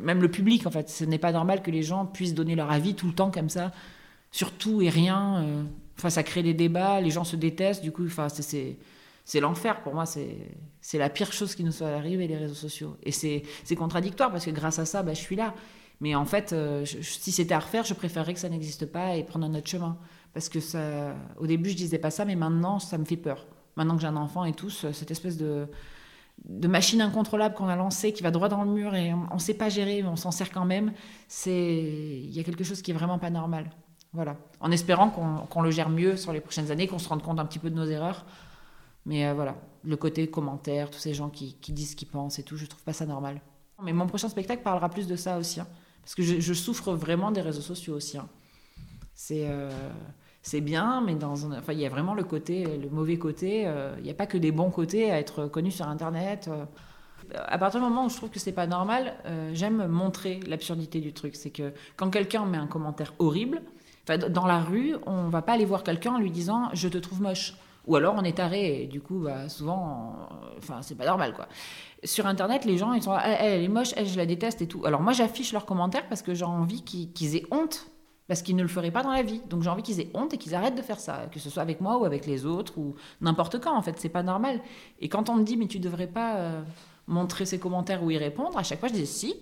[0.00, 2.70] même le public en fait, ce n'est pas normal que les gens puissent donner leur
[2.70, 3.72] avis tout le temps comme ça
[4.30, 5.42] sur tout et rien.
[5.42, 5.62] Euh.
[5.98, 7.82] Enfin, ça crée des débats, les gens se détestent.
[7.82, 8.76] Du coup, enfin, c'est
[9.24, 10.04] c'est l'enfer pour moi.
[10.06, 12.96] C'est la pire chose qui nous soit arrivée les réseaux sociaux.
[13.02, 15.54] Et c'est contradictoire parce que grâce à ça, bah, je suis là.
[16.00, 19.22] Mais en fait, euh, si c'était à refaire, je préférerais que ça n'existe pas et
[19.22, 19.96] prendre un autre chemin.
[20.34, 23.46] Parce que ça, au début, je disais pas ça, mais maintenant, ça me fait peur.
[23.76, 25.68] Maintenant que j'ai un enfant et tout, cette espèce de,
[26.44, 29.38] de machine incontrôlable qu'on a lancée, qui va droit dans le mur et on ne
[29.38, 30.92] sait pas gérer, mais on s'en sert quand même,
[31.46, 33.70] il y a quelque chose qui est vraiment pas normal.
[34.12, 34.36] Voilà.
[34.60, 37.46] En espérant qu'on le gère mieux sur les prochaines années, qu'on se rende compte un
[37.46, 38.26] petit peu de nos erreurs.
[39.06, 42.42] Mais euh, voilà, le côté commentaire, tous ces gens qui, disent ce qu'ils pensent et
[42.42, 43.40] tout, je trouve pas ça normal.
[43.82, 45.60] Mais mon prochain spectacle parlera plus de ça aussi.
[45.60, 45.66] Hein.
[46.02, 48.18] parce que je, souffre vraiment des réseaux sociaux aussi.
[48.18, 48.28] Hein.
[49.14, 49.46] C'est.
[49.48, 49.70] Euh,
[50.60, 53.64] bien, mais dans enfin, il y a vraiment le côté, le mauvais côté.
[53.66, 56.50] Euh, il n'y a pas que des bons côtés à être connu sur Internet.
[57.34, 59.14] À partir du moment où je trouve que c'est pas normal,
[59.52, 61.36] j'aime montrer l'absurdité du truc.
[61.36, 63.62] C'est que quand quelqu'un met un commentaire horrible,
[64.06, 67.22] dans la rue, on va pas aller voir quelqu'un en lui disant je te trouve
[67.22, 67.54] moche.
[67.86, 71.48] Ou alors on est taré et du coup, bah, souvent, enfin, c'est pas normal quoi.
[72.04, 74.68] Sur internet, les gens ils sont elle, elle est moche, elle je la déteste et
[74.68, 74.84] tout.
[74.84, 77.86] Alors moi j'affiche leurs commentaires parce que j'ai envie qu'ils aient honte
[78.28, 79.40] parce qu'ils ne le feraient pas dans la vie.
[79.50, 81.62] Donc j'ai envie qu'ils aient honte et qu'ils arrêtent de faire ça, que ce soit
[81.62, 83.76] avec moi ou avec les autres ou n'importe quand.
[83.76, 84.60] En fait, c'est pas normal.
[85.00, 86.62] Et quand on me dit mais tu devrais pas euh,
[87.08, 89.34] montrer ces commentaires ou y répondre, à chaque fois je dis si.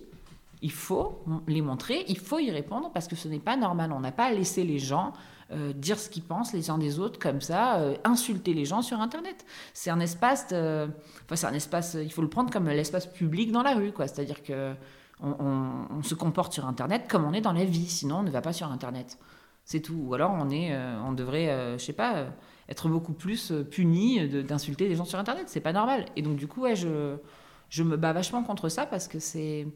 [0.63, 3.91] Il faut les montrer, il faut y répondre parce que ce n'est pas normal.
[3.91, 5.11] On n'a pas à laisser les gens
[5.51, 8.81] euh, dire ce qu'ils pensent les uns des autres comme ça, euh, insulter les gens
[8.81, 9.45] sur Internet.
[9.73, 13.63] C'est un espace, enfin c'est un espace, il faut le prendre comme l'espace public dans
[13.63, 14.07] la rue, quoi.
[14.07, 14.73] C'est-à-dire que
[15.21, 18.41] on, se comporte sur Internet comme on est dans la vie, sinon on ne va
[18.41, 19.17] pas sur Internet.
[19.63, 19.95] C'est tout.
[20.07, 22.29] Ou alors on, est, euh, on devrait, euh, je sais pas, euh,
[22.69, 25.45] être beaucoup plus puni d'insulter des gens sur Internet.
[25.47, 26.05] C'est pas normal.
[26.15, 27.15] Et donc du coup, je,
[27.69, 29.67] je me bats vachement contre ça parce que c'est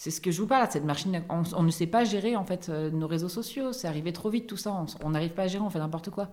[0.00, 1.22] c'est ce que je vous parle, cette machine.
[1.28, 3.74] On, ne sait pas gérer en fait nos réseaux sociaux.
[3.74, 4.86] C'est arrivé trop vite tout ça.
[5.04, 6.30] On n'arrive pas à gérer, on fait n'importe quoi.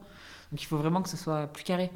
[0.53, 1.91] Donc il faut vraiment que ce soit plus carré.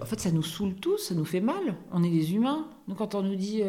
[0.00, 1.76] en fait, ça nous saoule tous, ça nous fait mal.
[1.92, 2.66] On est des humains.
[2.88, 3.62] Donc, quand on nous dit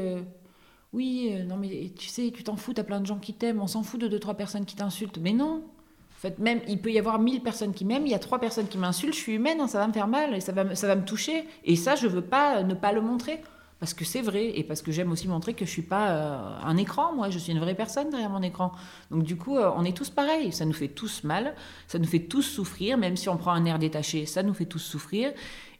[0.94, 3.68] oui, non, mais tu sais, tu t'en fous, t'as plein de gens qui t'aiment, on
[3.68, 5.18] s'en fout de deux, trois personnes qui t'insultent.
[5.18, 5.66] Mais non,
[6.18, 8.40] en fait, même, il peut y avoir mille personnes qui m'aiment, il y a trois
[8.40, 10.74] personnes qui m'insultent, je suis humaine, hein, ça va me faire mal et ça va,
[10.74, 11.46] ça va me toucher.
[11.64, 13.40] Et ça, je veux pas ne pas le montrer.
[13.80, 16.60] Parce que c'est vrai, et parce que j'aime aussi montrer que je suis pas euh,
[16.64, 18.72] un écran, moi, je suis une vraie personne derrière mon écran.
[19.12, 21.54] Donc du coup, euh, on est tous pareils, ça nous fait tous mal,
[21.88, 24.66] ça nous fait tous souffrir, même si on prend un air détaché, ça nous fait
[24.66, 25.32] tous souffrir.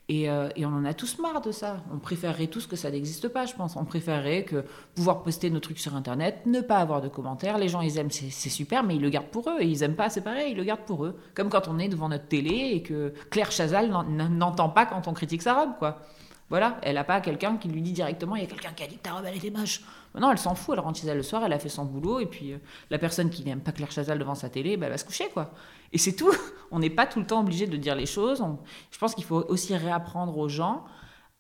[0.10, 1.84] Euh, et, on en a tous marre de ça.
[1.94, 3.76] On préférerait tous que ça n'existe pas, je pense.
[3.76, 4.64] On préférerait que
[4.96, 7.58] pouvoir poster nos trucs sur Internet, ne pas avoir de commentaires.
[7.58, 9.58] Les gens, ils aiment, c'est super, mais ils le gardent pour eux.
[9.60, 11.20] Et ils aiment pas, c'est pareil, ils le gardent pour eux.
[11.34, 15.14] Comme quand on est devant notre télé et que Claire Chazal n'entend pas quand on
[15.14, 16.00] critique sa robe, quoi.
[16.50, 18.88] Voilà, elle n'a pas quelqu'un qui lui dit directement il y a quelqu'un qui a
[18.88, 19.82] dit que ta robe elle était moche.
[20.16, 22.20] Non, elle s'en fout, elle rentre chez elle le soir, elle a fait son boulot,
[22.20, 22.58] et puis euh,
[22.90, 25.30] la personne qui n'aime pas Claire Chazal devant sa télé, bah, elle va se coucher,
[25.34, 25.52] quoi.
[25.94, 26.32] Et c'est tout.
[26.72, 28.44] On n'est pas tout le temps obligé de dire les choses.
[28.92, 30.86] Je pense qu'il faut aussi réapprendre aux gens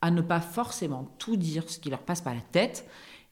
[0.01, 2.87] à ne pas forcément tout dire ce qui leur passe par la tête,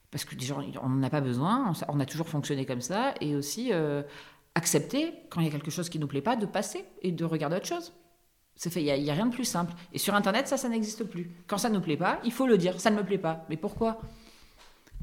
[0.09, 3.35] parce que déjà, on n'en a pas besoin, on a toujours fonctionné comme ça, et
[3.35, 4.01] aussi euh,
[4.55, 7.11] accepter, quand il y a quelque chose qui ne nous plaît pas, de passer et
[7.11, 7.93] de regarder autre chose.
[8.57, 9.73] Fait, il n'y a, rien de plus simple.
[9.93, 11.29] Et sur Internet, ça, ça n'existe plus.
[11.45, 13.45] Quand ça ne nous plaît pas, il faut le dire, ça ne me plaît pas.
[13.49, 13.99] Mais pourquoi?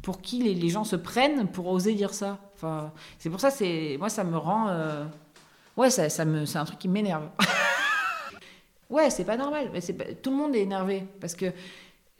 [0.02, 2.38] Pour qui les, gens se prennent pour oser dire ça?
[2.54, 4.68] Enfin, C'est pour ça, c'est moi, ça me rend...
[4.68, 5.04] Euh,
[5.76, 7.28] ouais, ça, ça me, c'est un truc qui m'énerve.
[8.90, 9.70] ouais, c'est pas normal.
[9.72, 9.80] Mais
[10.14, 11.06] tout le monde est énervé.
[11.20, 11.52] Parce que,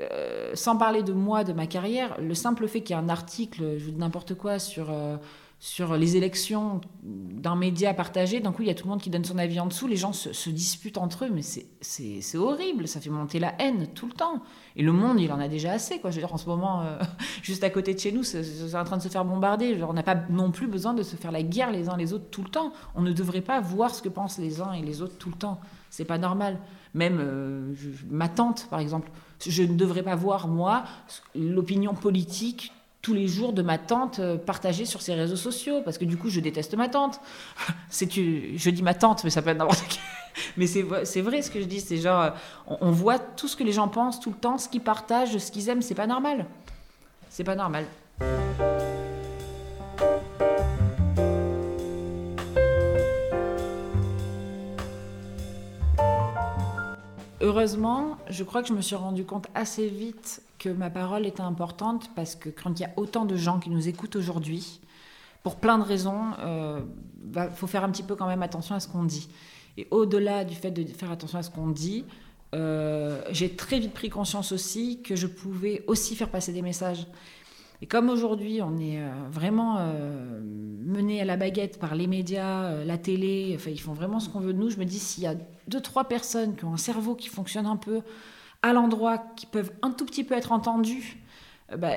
[0.01, 3.09] euh, sans parler de moi, de ma carrière, le simple fait qu'il y ait un
[3.09, 4.91] article, je n'importe quoi, sur...
[4.91, 5.17] Euh,
[5.65, 9.11] sur les élections d'un média partagé, d'un coup il y a tout le monde qui
[9.11, 13.01] donne son avis en dessous, les gens se, disputent entre eux, mais c'est horrible, ça
[13.01, 14.43] fait monter la haine tout le temps.
[14.75, 16.11] Et le monde, il en a déjà assez, quoi.
[16.11, 16.99] Je veux dire, en ce moment, euh,
[17.45, 19.81] juste à côté de chez nous, c'est en train de se faire bombarder.
[19.85, 22.29] on n'a pas non plus besoin de se faire la guerre les uns les autres
[22.33, 22.73] tout le temps.
[22.97, 25.37] On ne devrait pas voir ce que pensent les uns et les autres tout le
[25.37, 25.61] temps.
[25.91, 26.59] C'est pas normal.
[26.95, 27.73] Même euh,
[28.11, 29.13] ma tante, par exemple,
[29.47, 30.83] je ne devrais pas voir, moi,
[31.37, 35.99] l'opinion politique tous les jours de ma tante euh, partagée sur ses réseaux sociaux, parce
[35.99, 37.21] que du coup, je déteste ma tante.
[37.91, 39.99] C'est je dis ma tante, mais ça peut être n'importe qui.
[40.57, 40.81] Mais c'est
[41.21, 42.31] vrai ce que je dis, c'est genre, euh,
[42.81, 45.53] on, voit tout ce que les gens pensent tout le temps, ce qu'ils partagent, ce
[45.53, 46.47] qu'ils aiment, c'est pas normal.
[47.29, 47.85] C'est pas normal.
[57.43, 61.41] Heureusement, je crois que je me suis rendu compte assez vite que ma parole était
[61.41, 64.81] importante parce que quand il y a autant de gens qui nous écoutent aujourd'hui,
[65.43, 68.81] pour plein de raisons, il euh, faut faire un petit peu quand même attention à
[68.81, 69.29] ce qu'on dit.
[69.77, 72.05] Et au-delà du fait de faire attention à ce qu'on dit,
[72.55, 77.09] euh, j'ai très vite pris conscience aussi que je pouvais aussi faire passer des messages.
[77.81, 79.81] Et comme aujourd'hui, on est euh, vraiment
[80.85, 84.39] mené à la baguette par les médias, la télé, enfin, ils font vraiment ce qu'on
[84.39, 85.35] veut de nous, je me dis, s'il y a
[85.67, 88.03] deux, trois personnes qui ont un cerveau qui fonctionne un peu,
[88.63, 91.19] à l'endroit qui peuvent un tout petit peu être entendus,
[91.73, 91.95] euh, bah,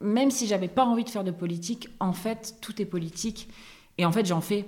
[0.00, 3.48] même si j'avais pas envie de faire de politique, en fait, tout est politique.
[3.98, 4.64] Et en fait, j'en fais.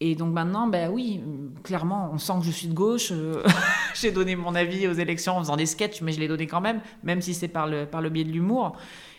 [0.00, 1.20] Et donc maintenant, ben oui,
[1.62, 3.10] clairement, on sent que je suis de gauche.
[3.12, 3.42] Euh,
[3.94, 6.60] j'ai donné mon avis aux élections en faisant des sketchs, mais je l'ai donné quand
[6.60, 8.76] même, même si c'est par le, par le biais de l'humour.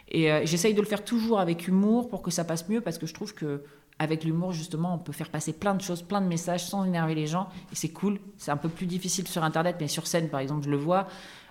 [0.09, 2.97] Et euh, j'essaye de le faire toujours avec humour pour que ça passe mieux, parce
[2.97, 3.63] que je trouve que
[4.03, 7.15] avec l'humour, justement, on peut faire passer plein de choses, plein de messages sans énerver
[7.15, 7.47] les gens.
[7.71, 8.19] Et c'est cool.
[8.37, 11.07] C'est un peu plus difficile sur Internet, mais sur scène, par exemple, je le vois.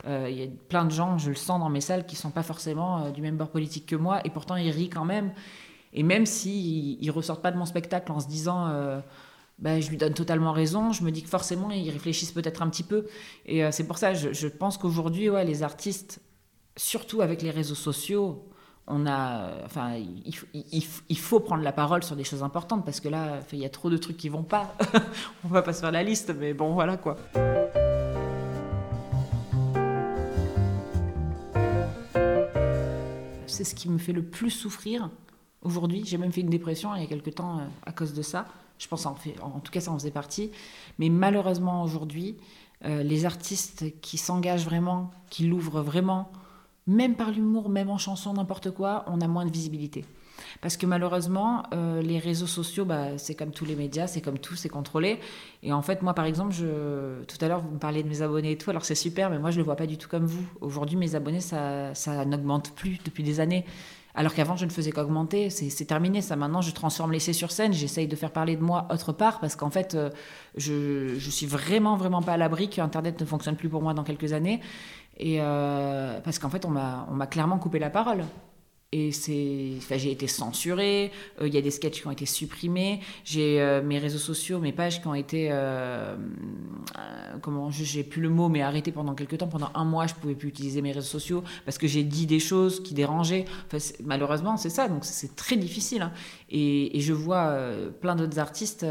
[0.07, 2.31] Euh, il y a plein de gens, je le sens dans mes salles, qui sont
[2.31, 5.33] pas forcément euh, du même bord politique que moi, et pourtant ils rient quand même.
[5.93, 9.03] Et même s'ils si ne ressortent pas de mon spectacle en se disant
[9.59, 12.71] bah, je lui donne totalement raison, je me dis que forcément ils réfléchissent peut-être un
[12.71, 13.07] petit peu.
[13.45, 16.23] Et c'est pour ça, je, je pense qu'aujourd'hui, ouais, les artistes,
[16.79, 18.49] surtout avec les réseaux sociaux,
[18.87, 23.01] on a, enfin, il, il, il, faut prendre la parole sur des choses importantes parce
[23.01, 24.75] que là, il y a trop de trucs qui vont pas.
[25.45, 27.17] on va pas se faire la liste, mais bon, voilà quoi.
[33.53, 35.11] c'est ce qui me fait le plus souffrir
[35.63, 36.03] aujourd'hui.
[36.05, 38.47] J'ai même fait une dépression il y a quelques temps euh, à cause de ça.
[38.79, 40.51] Je pense en, fait, en tout cas ça en faisait partie.
[40.99, 42.37] Mais malheureusement aujourd'hui,
[42.85, 46.33] euh, les artistes qui s'engagent vraiment, qui l'ouvrent vraiment,
[46.87, 50.05] même par l'humour, même en chanson, n'importe quoi, on a moins de visibilité.
[50.61, 54.39] Parce que malheureusement, euh, les réseaux sociaux, bah, c'est comme tous les médias, c'est comme
[54.39, 55.19] tout, c'est contrôlé.
[55.63, 58.53] Et en fait, moi, par exemple, tout à l'heure, vous me parliez de mes abonnés
[58.53, 60.27] et tout, alors c'est super, mais moi, je ne le vois pas du tout comme
[60.27, 60.45] vous.
[60.61, 63.65] Aujourd'hui, mes abonnés, ça, ça n'augmente plus depuis des années.
[64.15, 65.49] Alors qu'avant, je ne faisais qu'augmenter.
[65.49, 66.37] C'est terminé, ça.
[66.37, 67.73] Maintenant, je transforme l'essai sur scène.
[67.73, 70.11] J'essaye de faire parler de moi autre part parce qu'en fait, euh,
[70.57, 74.05] je, je suis vraiment, vraiment pas à l'abri qu'Internet ne fonctionne plus pour moi dans
[74.05, 74.61] quelques années.
[75.19, 78.25] Et euh, parce qu'en fait, on m'a clairement coupé la parole.
[78.93, 83.59] et j'ai été censurée euh, il y a des sketchs qui ont été supprimés j'ai
[83.59, 85.51] euh, mes réseaux sociaux mes pages qui ont été
[87.41, 89.49] comment j'ai plus le mot mais arrêté pendant quelques temps.
[89.49, 92.41] Pendant un mois je pouvais plus utiliser mes réseaux sociaux parce que j'ai dit des
[92.41, 93.47] choses qui dérangeaient.
[94.05, 94.89] Malheureusement c'est ça.
[94.89, 96.13] Donc c'est très difficile hein.
[96.51, 97.57] et, et, je vois
[98.03, 98.85] plein d'autres artistes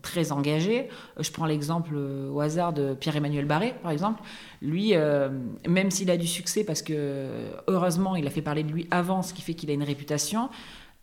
[0.00, 0.88] très engagés.
[1.18, 4.22] Je prends l'exemple au hasard de Pierre-Emmanuel Barré par exemple
[4.62, 4.94] lui
[5.68, 7.28] même s'il a du succès parce que
[7.66, 10.48] heureusement il a fait parler de lui avant ce qui fait qu'il a une réputation.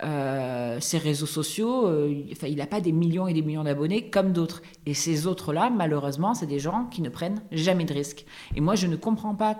[0.03, 4.33] Euh, ses réseaux sociaux, euh, il n'a pas des millions et des millions d'abonnés comme
[4.33, 4.61] d'autres.
[4.85, 8.25] Et ces autres-là, malheureusement, c'est des gens qui ne prennent jamais de risques.
[8.55, 9.55] Et moi, je ne comprends pas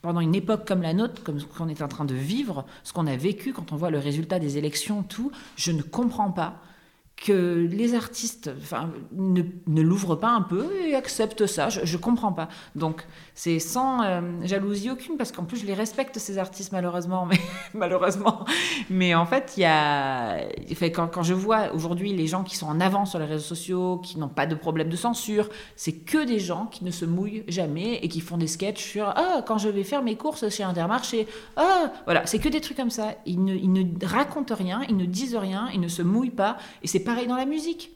[0.00, 2.92] pendant une époque comme la nôtre, comme ce qu'on est en train de vivre, ce
[2.92, 6.56] qu'on a vécu quand on voit le résultat des élections, tout, je ne comprends pas
[7.22, 8.50] que les artistes
[9.12, 11.68] ne, ne l'ouvrent pas un peu et acceptent ça.
[11.68, 12.48] Je ne comprends pas.
[12.74, 17.26] Donc, c'est sans euh, jalousie aucune, parce qu'en plus, je les respecte, ces artistes, malheureusement.
[17.30, 17.38] Mais,
[17.74, 18.44] malheureusement.
[18.90, 20.40] mais en fait, il y a.
[20.92, 23.98] quand, quand je vois aujourd'hui les gens qui sont en avant sur les réseaux sociaux,
[23.98, 27.44] qui n'ont pas de problème de censure, c'est que des gens qui ne se mouillent
[27.46, 30.64] jamais et qui font des sketchs sur Ah, quand je vais faire mes courses chez
[30.64, 31.28] Intermarché.
[31.56, 33.14] Ah, voilà, c'est que des trucs comme ça.
[33.26, 36.56] Ils ne, ils ne racontent rien, ils ne disent rien, ils ne se mouillent pas.
[36.82, 37.90] Et c'est pareil dans la musique.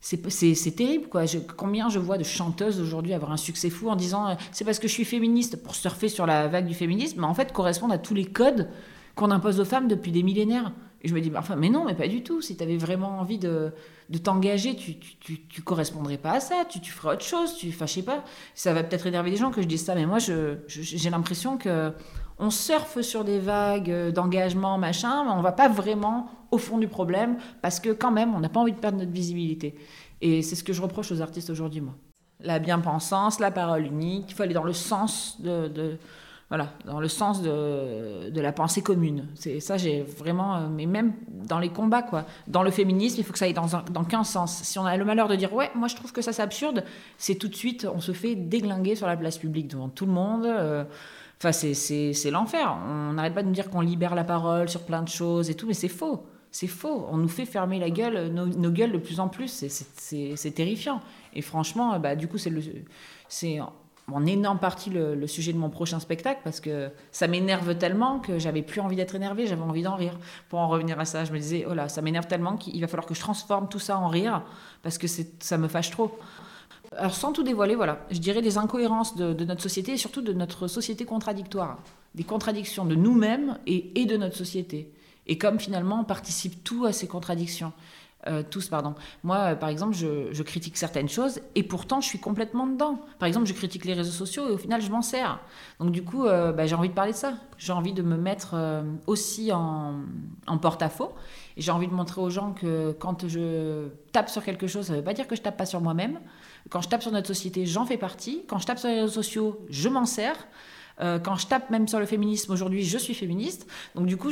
[0.00, 1.22] C'est terrible, quoi.
[1.56, 4.78] combien je vois de chanteuses aujourd'hui avoir un succès fou en disant euh, c'est parce
[4.78, 7.92] que je suis féministe pour surfer sur la vague du féminisme, mais en fait correspondent
[7.92, 8.68] à tous les codes
[9.14, 10.72] qu'on impose aux femmes depuis des millénaires.
[11.02, 12.40] Et je me dis, bah, enfin, mais non, mais pas du tout.
[12.40, 13.72] Si tu avais vraiment envie de,
[14.10, 17.72] de t'engager, tu, tu, tu, correspondrais pas à ça, tu, tu ferais autre chose, tu,
[17.72, 18.24] sais pas.
[18.54, 21.56] Ça va peut-être énerver des gens que je dise ça, mais moi, j'ai je, l'impression
[21.56, 21.92] que
[22.38, 26.78] on surfe sur des vagues euh, d'engagement, machin, mais on va pas vraiment au fond
[26.78, 29.74] du problème parce que quand même, on n'a pas envie de perdre notre visibilité.
[30.20, 31.94] Et c'est ce que je reproche aux artistes aujourd'hui, moi.
[32.40, 35.96] La bien-pensance, la parole unique, il faut aller dans le sens de,
[36.48, 39.28] voilà, dans le sens de la pensée commune.
[39.34, 42.24] C'est ça, j'ai vraiment, euh, mais même dans les combats, quoi.
[42.48, 44.62] Dans le féminisme, il faut que ça aille dans, dans qu'un sens.
[44.62, 46.84] Si on a le malheur de dire ouais, moi je trouve que ça c'est absurde,
[47.16, 50.12] c'est tout de suite, on se fait déglinguer sur la place publique devant tout le
[50.12, 50.44] monde.
[50.44, 50.84] Euh,
[51.38, 52.76] Enfin, c'est l'enfer.
[52.88, 55.54] On n'arrête pas de nous dire qu'on libère la parole sur plein de choses et
[55.54, 56.26] tout, mais c'est faux.
[56.50, 57.06] C'est faux.
[57.10, 59.64] On nous fait fermer la gueule, nos, gueules de plus en plus.
[59.68, 61.00] C'est terrifiant.
[61.34, 63.58] Et franchement, bah, du coup, c'est
[64.12, 68.38] en énorme partie le, sujet de mon prochain spectacle parce que ça m'énerve tellement que
[68.38, 70.18] j'avais plus envie d'être énervé, j'avais envie d'en rire.
[70.48, 72.86] Pour en revenir à ça, je me disais, oh là, ça m'énerve tellement qu'il va
[72.86, 74.42] falloir que je transforme tout ça en rire
[74.82, 76.16] parce que ça me fâche trop.
[76.96, 80.32] Alors sans tout dévoiler, voilà, je dirais des incohérences de, notre société et surtout de
[80.32, 81.78] notre société contradictoire,
[82.14, 84.92] des contradictions de nous-mêmes et, de notre société.
[85.26, 87.72] Et comme finalement on participe tout à ces contradictions.
[88.26, 88.94] Euh, tous, pardon.
[89.22, 92.98] Moi, euh, par exemple, je, critique certaines choses et pourtant je suis complètement dedans.
[93.18, 95.40] Par exemple, je critique les réseaux sociaux et au final, je m'en sers.
[95.78, 97.34] Donc, du coup, euh, bah, j'ai envie de parler de ça.
[97.58, 98.54] J'ai envie de me mettre
[99.06, 99.96] aussi en,
[100.46, 101.12] en porte-à-faux.
[101.58, 104.94] Et j'ai envie de montrer aux gens que quand je tape sur quelque chose, ça
[104.94, 106.18] ne veut pas dire que je tape pas sur moi-même.
[106.70, 108.44] Quand je tape sur notre société, j'en fais partie.
[108.48, 110.36] Quand je tape sur les réseaux sociaux, je m'en sers.
[111.00, 113.66] Euh, quand je tape même sur le féminisme aujourd'hui, je suis féministe.
[113.94, 114.30] Donc du coup,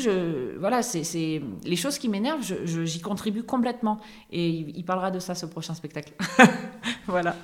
[0.58, 3.98] voilà, c'est les choses qui m'énervent, j'y contribue complètement.
[4.30, 6.14] Et il, parlera de ça ce prochain spectacle.
[7.06, 7.36] voilà.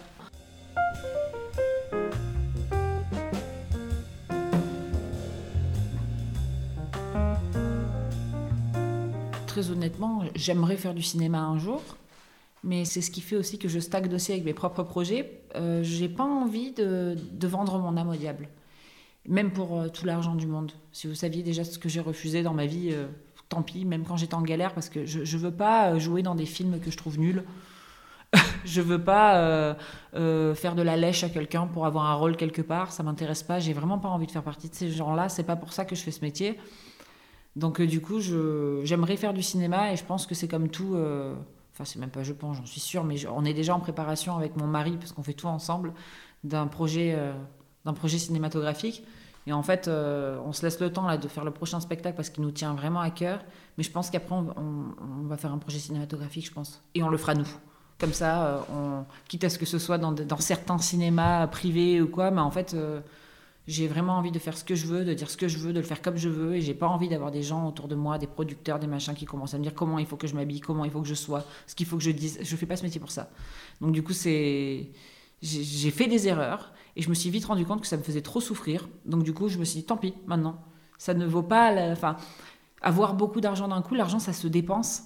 [9.47, 11.83] Très honnêtement, j'aimerais faire du cinéma un jour
[12.69, 15.41] mais c'est ce qui fait aussi que je stagne aussi avec mes propres projets.
[15.57, 18.47] Euh, j'ai pas envie de, vendre mon âme au diable,
[19.27, 20.73] même pour euh, tout l'argent du monde.
[20.93, 23.07] Si vous saviez déjà ce que j'ai refusé dans ma vie, euh,
[23.49, 26.35] tant pis, même quand j'étais en galère, parce que je, je veux pas jouer dans
[26.35, 27.43] des films que je trouve nuls.
[28.67, 29.75] je veux pas
[30.13, 33.59] faire de la lèche à quelqu'un pour avoir un rôle quelque part, ça m'intéresse pas.
[33.59, 35.31] J'ai vraiment pas envie de faire partie de ces gens-là.
[35.31, 36.59] C'est pas pour ça que je fais ce métier.
[37.57, 40.95] Donc du coup, j'aimerais faire du cinéma et je pense que c'est comme tout
[41.79, 44.37] enfin c'est même pas je pense, j'en suis sûre, mais on est déjà en préparation
[44.37, 45.93] avec mon mari, parce qu'on fait tout ensemble,
[46.43, 47.33] d'un projet, euh,
[47.95, 49.05] projet cinématographique.
[49.47, 52.17] Et en fait, euh, on se laisse le temps là, de faire le prochain spectacle
[52.17, 53.41] parce qu'il nous tient vraiment à cœur.
[53.79, 56.83] Mais je pense qu'après, on, va faire un projet cinématographique, je pense.
[56.95, 57.49] Et on le fera nous.
[57.99, 62.31] Comme ça, euh, quitte à ce que ce soit dans, certains cinémas privés ou quoi,
[62.31, 62.77] mais en fait,
[63.69, 65.75] j'ai vraiment envie de faire ce que je veux, de dire ce que je veux,
[65.75, 67.95] de le faire comme je veux, et j'ai pas envie d'avoir des gens autour de
[67.95, 70.35] moi, des producteurs, des machins qui commencent à me dire comment il faut que je
[70.35, 72.39] m'habille, comment il faut que je sois, ce qu'il faut que je dise.
[72.41, 73.29] Je fais pas ce métier pour ça.
[73.83, 74.91] Donc du coup, c'est
[75.43, 78.23] j'ai fait des erreurs et je me suis vite rendu compte que ça me faisait
[78.23, 78.89] trop souffrir.
[79.05, 80.59] Donc du coup, je me suis dit tant pis, maintenant,
[80.97, 82.17] ça ne vaut pas, enfin,
[82.81, 85.03] avoir beaucoup d'argent d'un coup, l'argent ça se dépense.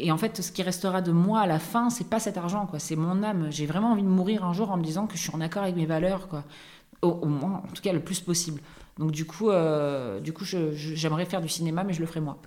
[0.00, 2.66] Et en fait, ce qui restera de moi à la fin, c'est pas cet argent,
[2.66, 2.78] quoi.
[2.78, 3.48] C'est mon âme.
[3.50, 5.64] J'ai vraiment envie de mourir un jour en me disant que je suis en accord
[5.64, 6.44] avec mes valeurs, quoi
[7.02, 8.60] Au, moins, en tout cas, le plus possible.
[8.98, 12.38] Donc du coup, euh, du coup j'aimerais faire du cinéma, mais je le ferai moi.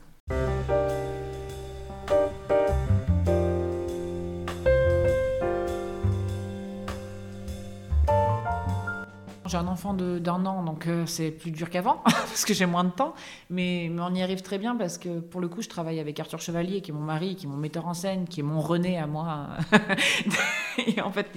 [9.52, 12.86] J'ai un enfant d'un an, donc euh, c'est plus dur qu'avant, parce que j'ai moins
[12.86, 13.14] de temps.
[13.50, 16.18] Mais, mais, on y arrive très bien, parce que pour le coup, je travaille avec
[16.22, 18.62] Arthur Chevalier, qui est mon mari, qui est mon metteur en scène, qui est mon
[18.62, 19.48] René à moi.
[21.04, 21.28] en fait,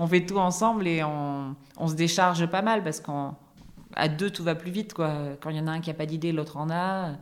[0.00, 1.54] on fait tout ensemble et on,
[1.86, 4.92] se décharge pas mal, parce qu'à deux, tout va plus vite.
[4.92, 5.36] Quoi.
[5.40, 7.12] Quand il y en a un qui n'a pas d'idée, l'autre en a.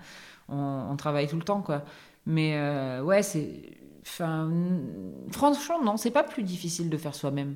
[0.49, 1.61] On, travaille tout le temps.
[1.61, 1.83] Quoi.
[2.25, 3.51] Mais euh, ouais, c'est.
[4.03, 7.55] Franchement, non, c'est pas plus difficile de faire soi-même.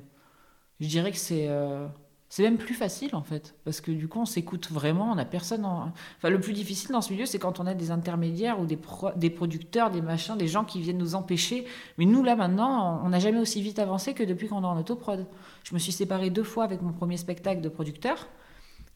[0.79, 1.47] Je dirais que c'est.
[1.49, 1.87] Euh,
[2.35, 5.23] c'est même plus facile en fait, parce que du coup on s'écoute vraiment, on a
[5.23, 5.65] personne.
[5.65, 8.79] Enfin, le plus difficile dans ce milieu, c'est quand on a des intermédiaires ou des,
[9.17, 11.67] des producteurs, des machins, des gens qui viennent nous empêcher.
[11.99, 14.79] Mais nous là maintenant, on n'a jamais aussi vite avancé que depuis qu'on est en
[14.79, 15.27] autoprod.
[15.63, 18.27] Je me suis séparée deux fois avec mon premier spectacle de producteurs,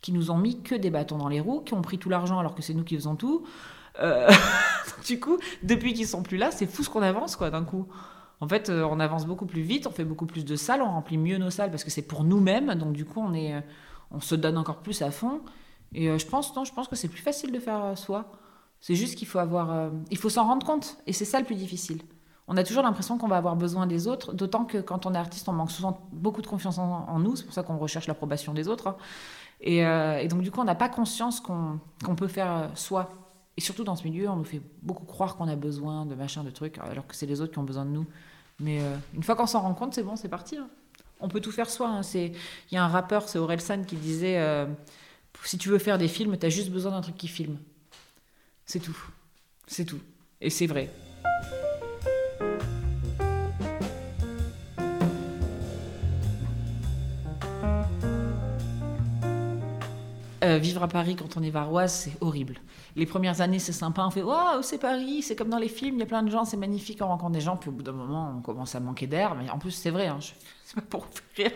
[0.02, 2.40] qui nous ont mis que des bâtons dans les roues, qui ont pris tout l'argent
[2.40, 3.46] alors que c'est nous qui faisons tout.
[4.00, 4.32] Euh,
[5.06, 7.88] du coup, depuis qu'ils sont plus là, c'est fou ce qu'on avance quoi d'un coup
[8.40, 10.92] en fait, euh, on avance beaucoup plus vite, on fait beaucoup plus de salles, on
[10.92, 12.76] remplit mieux nos salles parce que c'est pour nous-mêmes.
[12.76, 13.62] Donc du coup, on est, euh,
[14.12, 15.42] on se donne encore plus à fond.
[15.94, 18.32] Et euh, je pense, non, je pense que c'est plus facile de faire soi.
[18.80, 20.98] C'est juste qu'il faut avoir, il faut s'en rendre compte.
[21.08, 22.02] Et c'est ça le plus difficile.
[22.48, 25.18] On a toujours l'impression qu'on va avoir besoin des autres, d'autant que quand on est
[25.18, 27.36] artiste, on manque souvent beaucoup de confiance en, nous.
[27.36, 28.88] C'est pour ça qu'on recherche l'approbation des autres.
[28.88, 28.96] Hein.
[29.62, 31.80] Et, donc du coup, on n'a pas conscience qu'on
[32.16, 33.10] peut faire soi.
[33.58, 36.44] Et surtout dans ce milieu, on nous fait beaucoup croire qu'on a besoin de machin,
[36.44, 38.06] de trucs, alors que c'est les autres qui ont besoin de nous.
[38.60, 40.58] Mais euh, une fois qu'on s'en rend compte, c'est bon, c'est parti.
[40.58, 40.70] Hein.
[41.20, 41.90] On peut tout faire soi.
[41.90, 42.02] Hein.
[42.14, 42.34] Il
[42.72, 44.68] y a un rappeur, c'est Orelsan, qui disait euh,
[45.44, 47.58] si tu veux faire des films, tu as juste besoin d'un truc qui filme.
[48.66, 48.98] C'est tout.
[49.66, 50.00] C'est tout.
[50.40, 50.92] Et c'est vrai.
[60.48, 62.56] Euh, vivre à Paris quand on est varoise, c'est horrible.
[62.96, 65.96] Les premières années, c'est sympa, on fait Waouh, c'est Paris, c'est comme dans les films,
[65.96, 67.84] il y a plein de gens, c'est magnifique, on rencontre des gens, puis au bout
[67.84, 69.36] d'un moment, on commence à manquer d'air.
[69.36, 70.20] Mais en plus, c'est vrai, hein,
[70.64, 71.06] c'est pas pour
[71.36, 71.52] rire.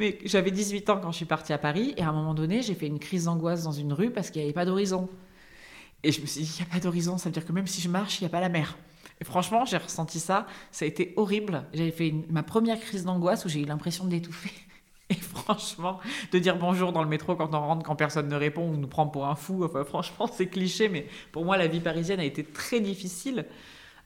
[0.00, 2.62] Mais j'avais 18 ans quand je suis partie à Paris, et à un moment donné,
[2.62, 5.10] j'ai fait une crise d'angoisse dans une rue parce qu'il n'y avait pas d'horizon.
[6.02, 7.66] Et je me suis dit Il n'y a pas d'horizon, ça veut dire que même
[7.66, 8.78] si je marche, il n'y a pas la mer.
[9.20, 11.64] Et franchement, j'ai ressenti ça, ça a été horrible.
[11.74, 14.52] J'avais fait ma première crise d'angoisse où j'ai eu l'impression d'étouffer.
[15.12, 16.00] Et franchement,
[16.32, 18.88] de dire bonjour dans le métro quand on rentre, quand personne ne répond ou nous
[18.88, 22.24] prend pour un fou, enfin, franchement, c'est cliché, mais pour moi, la vie parisienne a
[22.24, 23.46] été très difficile.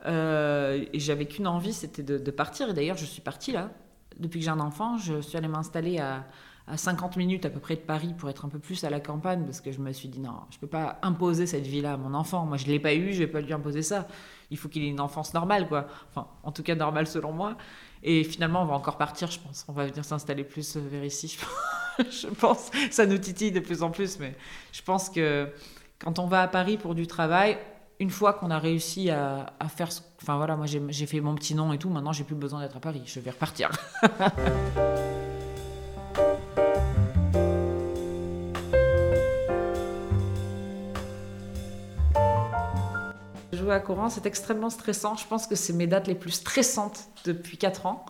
[0.04, 2.70] Euh, et j'avais qu'une envie, c'était de, partir.
[2.70, 3.70] Et d'ailleurs, je suis partie là.
[4.18, 6.24] Depuis que j'ai un enfant, je suis allée m'installer à,
[6.68, 8.98] à 50 minutes à peu près de Paris pour être un peu plus à la
[8.98, 11.96] campagne parce que je me suis dit non, je peux pas imposer cette vie-là à
[11.96, 12.46] mon enfant.
[12.46, 14.08] Moi, je l'ai pas eu, je vais pas lui imposer ça.
[14.50, 15.86] Il faut qu'il ait une enfance normale, quoi.
[16.10, 17.56] Enfin, en tout cas normale selon moi.
[18.02, 19.64] Et finalement, on va encore partir, je pense.
[19.68, 21.38] On va venir s'installer plus euh, vers ici.
[21.98, 22.70] je pense.
[22.90, 24.34] Ça nous titille de plus en plus, mais
[24.72, 25.48] je pense que
[25.98, 27.58] quand on va à Paris pour du travail,
[27.98, 29.88] une fois qu'on a réussi à, faire.
[30.20, 32.76] Enfin voilà, moi j'ai fait mon petit nom et tout, maintenant j'ai plus besoin d'être
[32.76, 33.02] à Paris.
[33.06, 33.70] Je vais repartir.
[43.76, 45.16] à Coran, c'est extrêmement stressant.
[45.16, 48.04] Je pense que c'est mes dates les plus stressantes depuis 4 ans.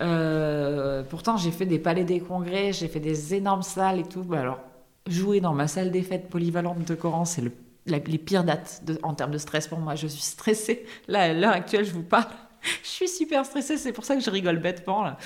[0.00, 4.22] Euh, pourtant, j'ai fait des palais des congrès, j'ai fait des énormes salles et tout.
[4.22, 4.60] Bah, alors,
[5.06, 7.52] jouer dans ma salle des fêtes polyvalente de Coran, c'est le,
[7.86, 9.94] les pires dates en termes de stress pour moi.
[9.94, 10.84] Je suis stressée.
[11.08, 12.26] Là, à l'heure actuelle, je vous parle
[12.82, 15.16] je suis super stressée, c'est pour ça que je rigole bêtement là.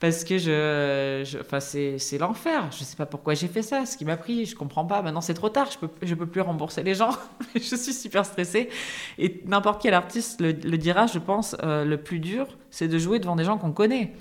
[0.00, 2.68] Parce que je, enfin c'est, l'enfer.
[2.70, 5.02] Je sais pas pourquoi j'ai fait ça, ce qui m'a pris, je comprends pas.
[5.02, 7.10] Maintenant c'est trop tard, je peux, je peux plus rembourser les gens.
[7.54, 8.68] je suis super stressée.
[9.18, 13.18] Et n'importe quel artiste le, dira, je pense, euh, le plus dur, c'est de jouer
[13.18, 14.12] devant des gens qu'on connaît.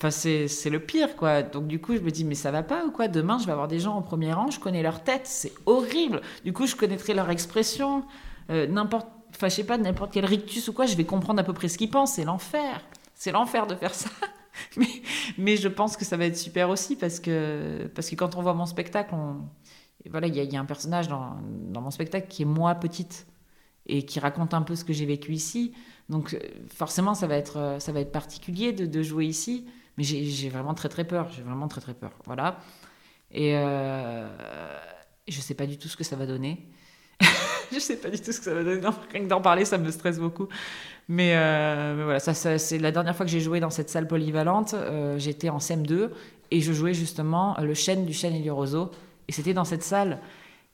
[0.00, 1.42] Enfin, c'est, le pire, quoi.
[1.42, 3.08] Donc, du coup, je me dis, mais ça va pas ou quoi?
[3.08, 6.20] Demain, je vais avoir des gens au premier rang, je connais leur tête, c'est horrible.
[6.44, 8.04] Du coup, je connaîtrai leur expression.
[8.50, 11.44] Euh, n'importe enfin, je sais pas, n'importe quel rictus ou quoi, je vais comprendre à
[11.44, 12.14] peu près ce qu'il pense.
[12.14, 12.80] C'est l'enfer.
[13.14, 14.10] C'est l'enfer de faire ça.
[14.76, 14.88] mais,
[15.38, 18.42] mais je pense que ça va être super aussi parce que, parce que quand on
[18.42, 19.36] voit mon spectacle, on...
[20.10, 21.36] voilà, il y, a un personnage dans,
[21.80, 23.26] mon spectacle qui est moi petite
[23.86, 25.72] et qui raconte un peu ce que j'ai vécu ici.
[26.08, 29.66] Donc forcément, ça va être, ça va être particulier de, de jouer ici.
[29.98, 31.28] Mais j'ai vraiment très très peur.
[31.34, 32.12] J'ai vraiment très très peur.
[32.24, 32.60] Voilà.
[33.32, 34.28] Et euh,
[35.26, 36.70] je sais pas du tout ce que ça va donner.
[37.72, 38.80] je sais pas du tout ce que ça va donner.
[39.12, 40.48] rien que d'en parler, ça me stresse beaucoup.
[41.08, 44.74] Mais, euh, voilà, ça, c'est la dernière fois que j'ai joué dans cette salle polyvalente.
[44.74, 46.10] Euh, j'étais en CM2
[46.50, 48.90] et je jouais justement le chêne du chêne et Roseau.
[49.28, 50.18] Et c'était dans cette salle.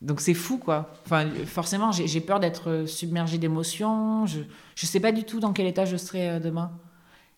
[0.01, 0.93] Donc c'est fou, quoi.
[1.07, 4.27] Enfin, forcément, j'ai peur d'être submergée d'émotions.
[4.27, 6.73] Je ne sais pas du tout dans quel état je serai euh, demain.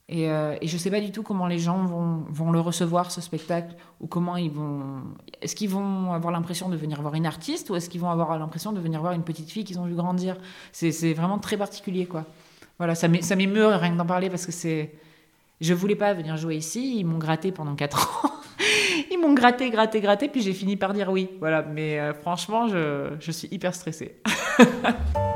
[0.09, 2.61] Et, euh, et je ne sais pas du tout comment les gens vont, vont, le
[2.61, 5.03] recevoir, ce spectacle, ou comment ils vont...
[5.43, 8.39] Est-ce qu'ils vont avoir l'impression de venir voir une artiste, ou est-ce qu'ils vont avoir
[8.39, 10.37] l'impression de venir voir une petite fille qu'ils ont vu grandir?
[10.73, 12.25] C'est vraiment très particulier, quoi.
[12.79, 14.95] Voilà, ça m'émeut rien que d'en parler, parce que c'est...
[15.61, 18.31] Je voulais pas venir jouer ici, ils m'ont gratté pendant 4 ans.
[19.11, 21.31] ils m'ont gratté, gratté, gratté, puis j'ai fini par dire oui.
[21.41, 24.21] Voilà, mais euh, franchement, je, je suis hyper stressée.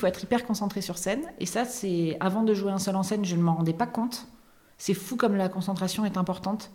[0.00, 1.22] faut être hyper concentré sur scène.
[1.38, 3.86] Et ça, c'est avant de jouer un seul en scène, je ne m'en rendais pas
[3.86, 4.26] compte.
[4.78, 6.70] C'est fou comme la concentration est importante.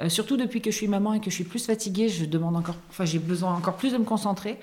[0.00, 2.56] Euh, surtout depuis que je suis maman et que je suis plus fatiguée, je demande
[2.56, 4.58] encore, enfin, j'ai besoin encore plus de me concentrer.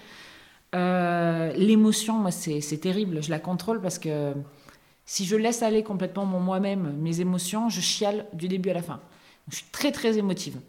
[0.76, 3.24] Euh, l'émotion, moi, c'est terrible.
[3.24, 4.34] Je la contrôle parce que
[5.05, 8.82] si je laisse aller complètement mon moi-même, mes émotions, je chiale du début à la
[8.82, 8.99] fin.
[9.49, 10.59] Je suis très très émotive.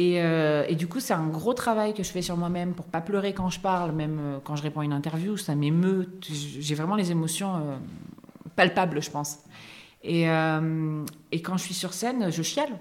[0.00, 3.00] Euh, et, du coup, c'est un gros travail que je fais sur moi-même pour pas
[3.00, 6.08] pleurer quand je parle, même euh, quand je réponds à une interview, ça m'émeut.
[6.20, 7.76] J'ai vraiment les émotions euh,
[8.56, 9.38] palpables, je pense.
[10.02, 12.78] Et, quand je suis sur scène, je chiale.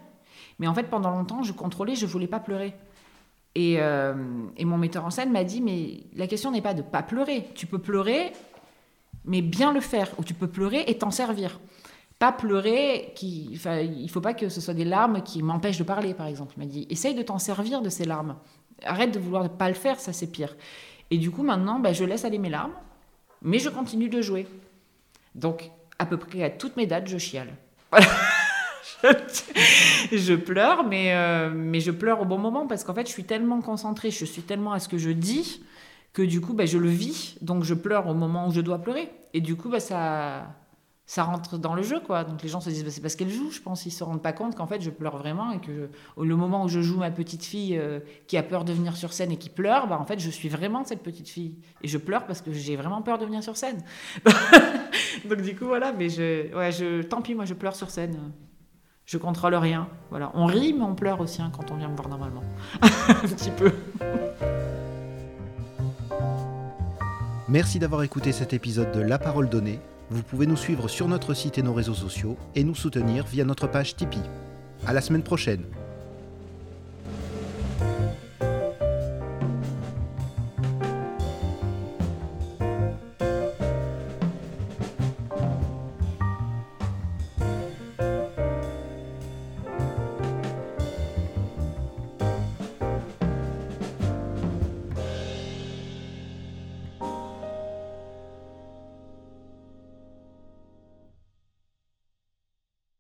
[0.60, 2.74] Mais en fait, pendant longtemps, je contrôlais, je voulais pas pleurer.
[3.56, 7.02] Et, et mon metteur en scène m'a dit, mais la question n'est pas de pas
[7.02, 7.48] pleurer.
[7.56, 8.34] Tu peux pleurer,
[9.24, 10.10] mais bien le faire.
[10.18, 11.62] Ou tu peux pleurer et t'en servir
[12.24, 16.14] pas pleurer, qui, il faut pas que ce soit des larmes qui m'empêchent de parler,
[16.14, 16.54] par exemple.
[16.56, 18.38] Il m'a dit, essaye de t'en servir de ces larmes.
[18.86, 20.56] Arrête de vouloir ne pas le faire, ça c'est pire.
[21.12, 22.72] Et du coup, maintenant, ben, je laisse aller mes larmes,
[23.42, 24.48] mais je continue de jouer.
[25.36, 25.70] Donc,
[26.00, 27.58] à peu près à toutes mes dates, je chiale.
[29.04, 33.26] je pleure, mais, euh, mais je pleure au bon moment parce qu'en fait, je suis
[33.26, 35.62] tellement concentrée, je suis tellement à ce que je dis
[36.14, 37.36] que du coup, ben, je le vis.
[37.42, 39.12] Donc, je pleure au moment où je dois pleurer.
[39.34, 40.46] Et du coup, ben, ça,
[41.06, 42.24] ça rentre dans le jeu, quoi.
[42.24, 43.86] Donc les gens se disent, bah, c'est parce qu'elle joue, je pense.
[43.86, 46.70] Ils se rendent pas compte qu'en fait, je pleure vraiment et que le moment où
[46.70, 49.50] je joue ma petite fille euh, qui a peur de venir sur scène et qui
[49.50, 51.56] pleure, bah, en fait, je suis vraiment cette petite fille.
[51.82, 53.84] Et je pleure parce que j'ai vraiment peur de venir sur scène.
[55.30, 58.32] Donc du coup, voilà, mais je, ouais, je, tant pis, moi, je pleure sur scène.
[59.06, 59.90] Je contrôle rien.
[60.10, 60.32] Voilà.
[60.34, 62.44] On rit, mais on pleure aussi hein, quand on vient me voir normalement.
[62.82, 63.74] Un petit peu.
[67.50, 69.80] Merci d'avoir écouté cet épisode de La Parole Donnée
[70.14, 73.44] vous pouvez nous suivre sur notre site et nos réseaux sociaux et nous soutenir via
[73.46, 74.22] notre page Tipeee.
[74.86, 75.64] À la semaine prochaine!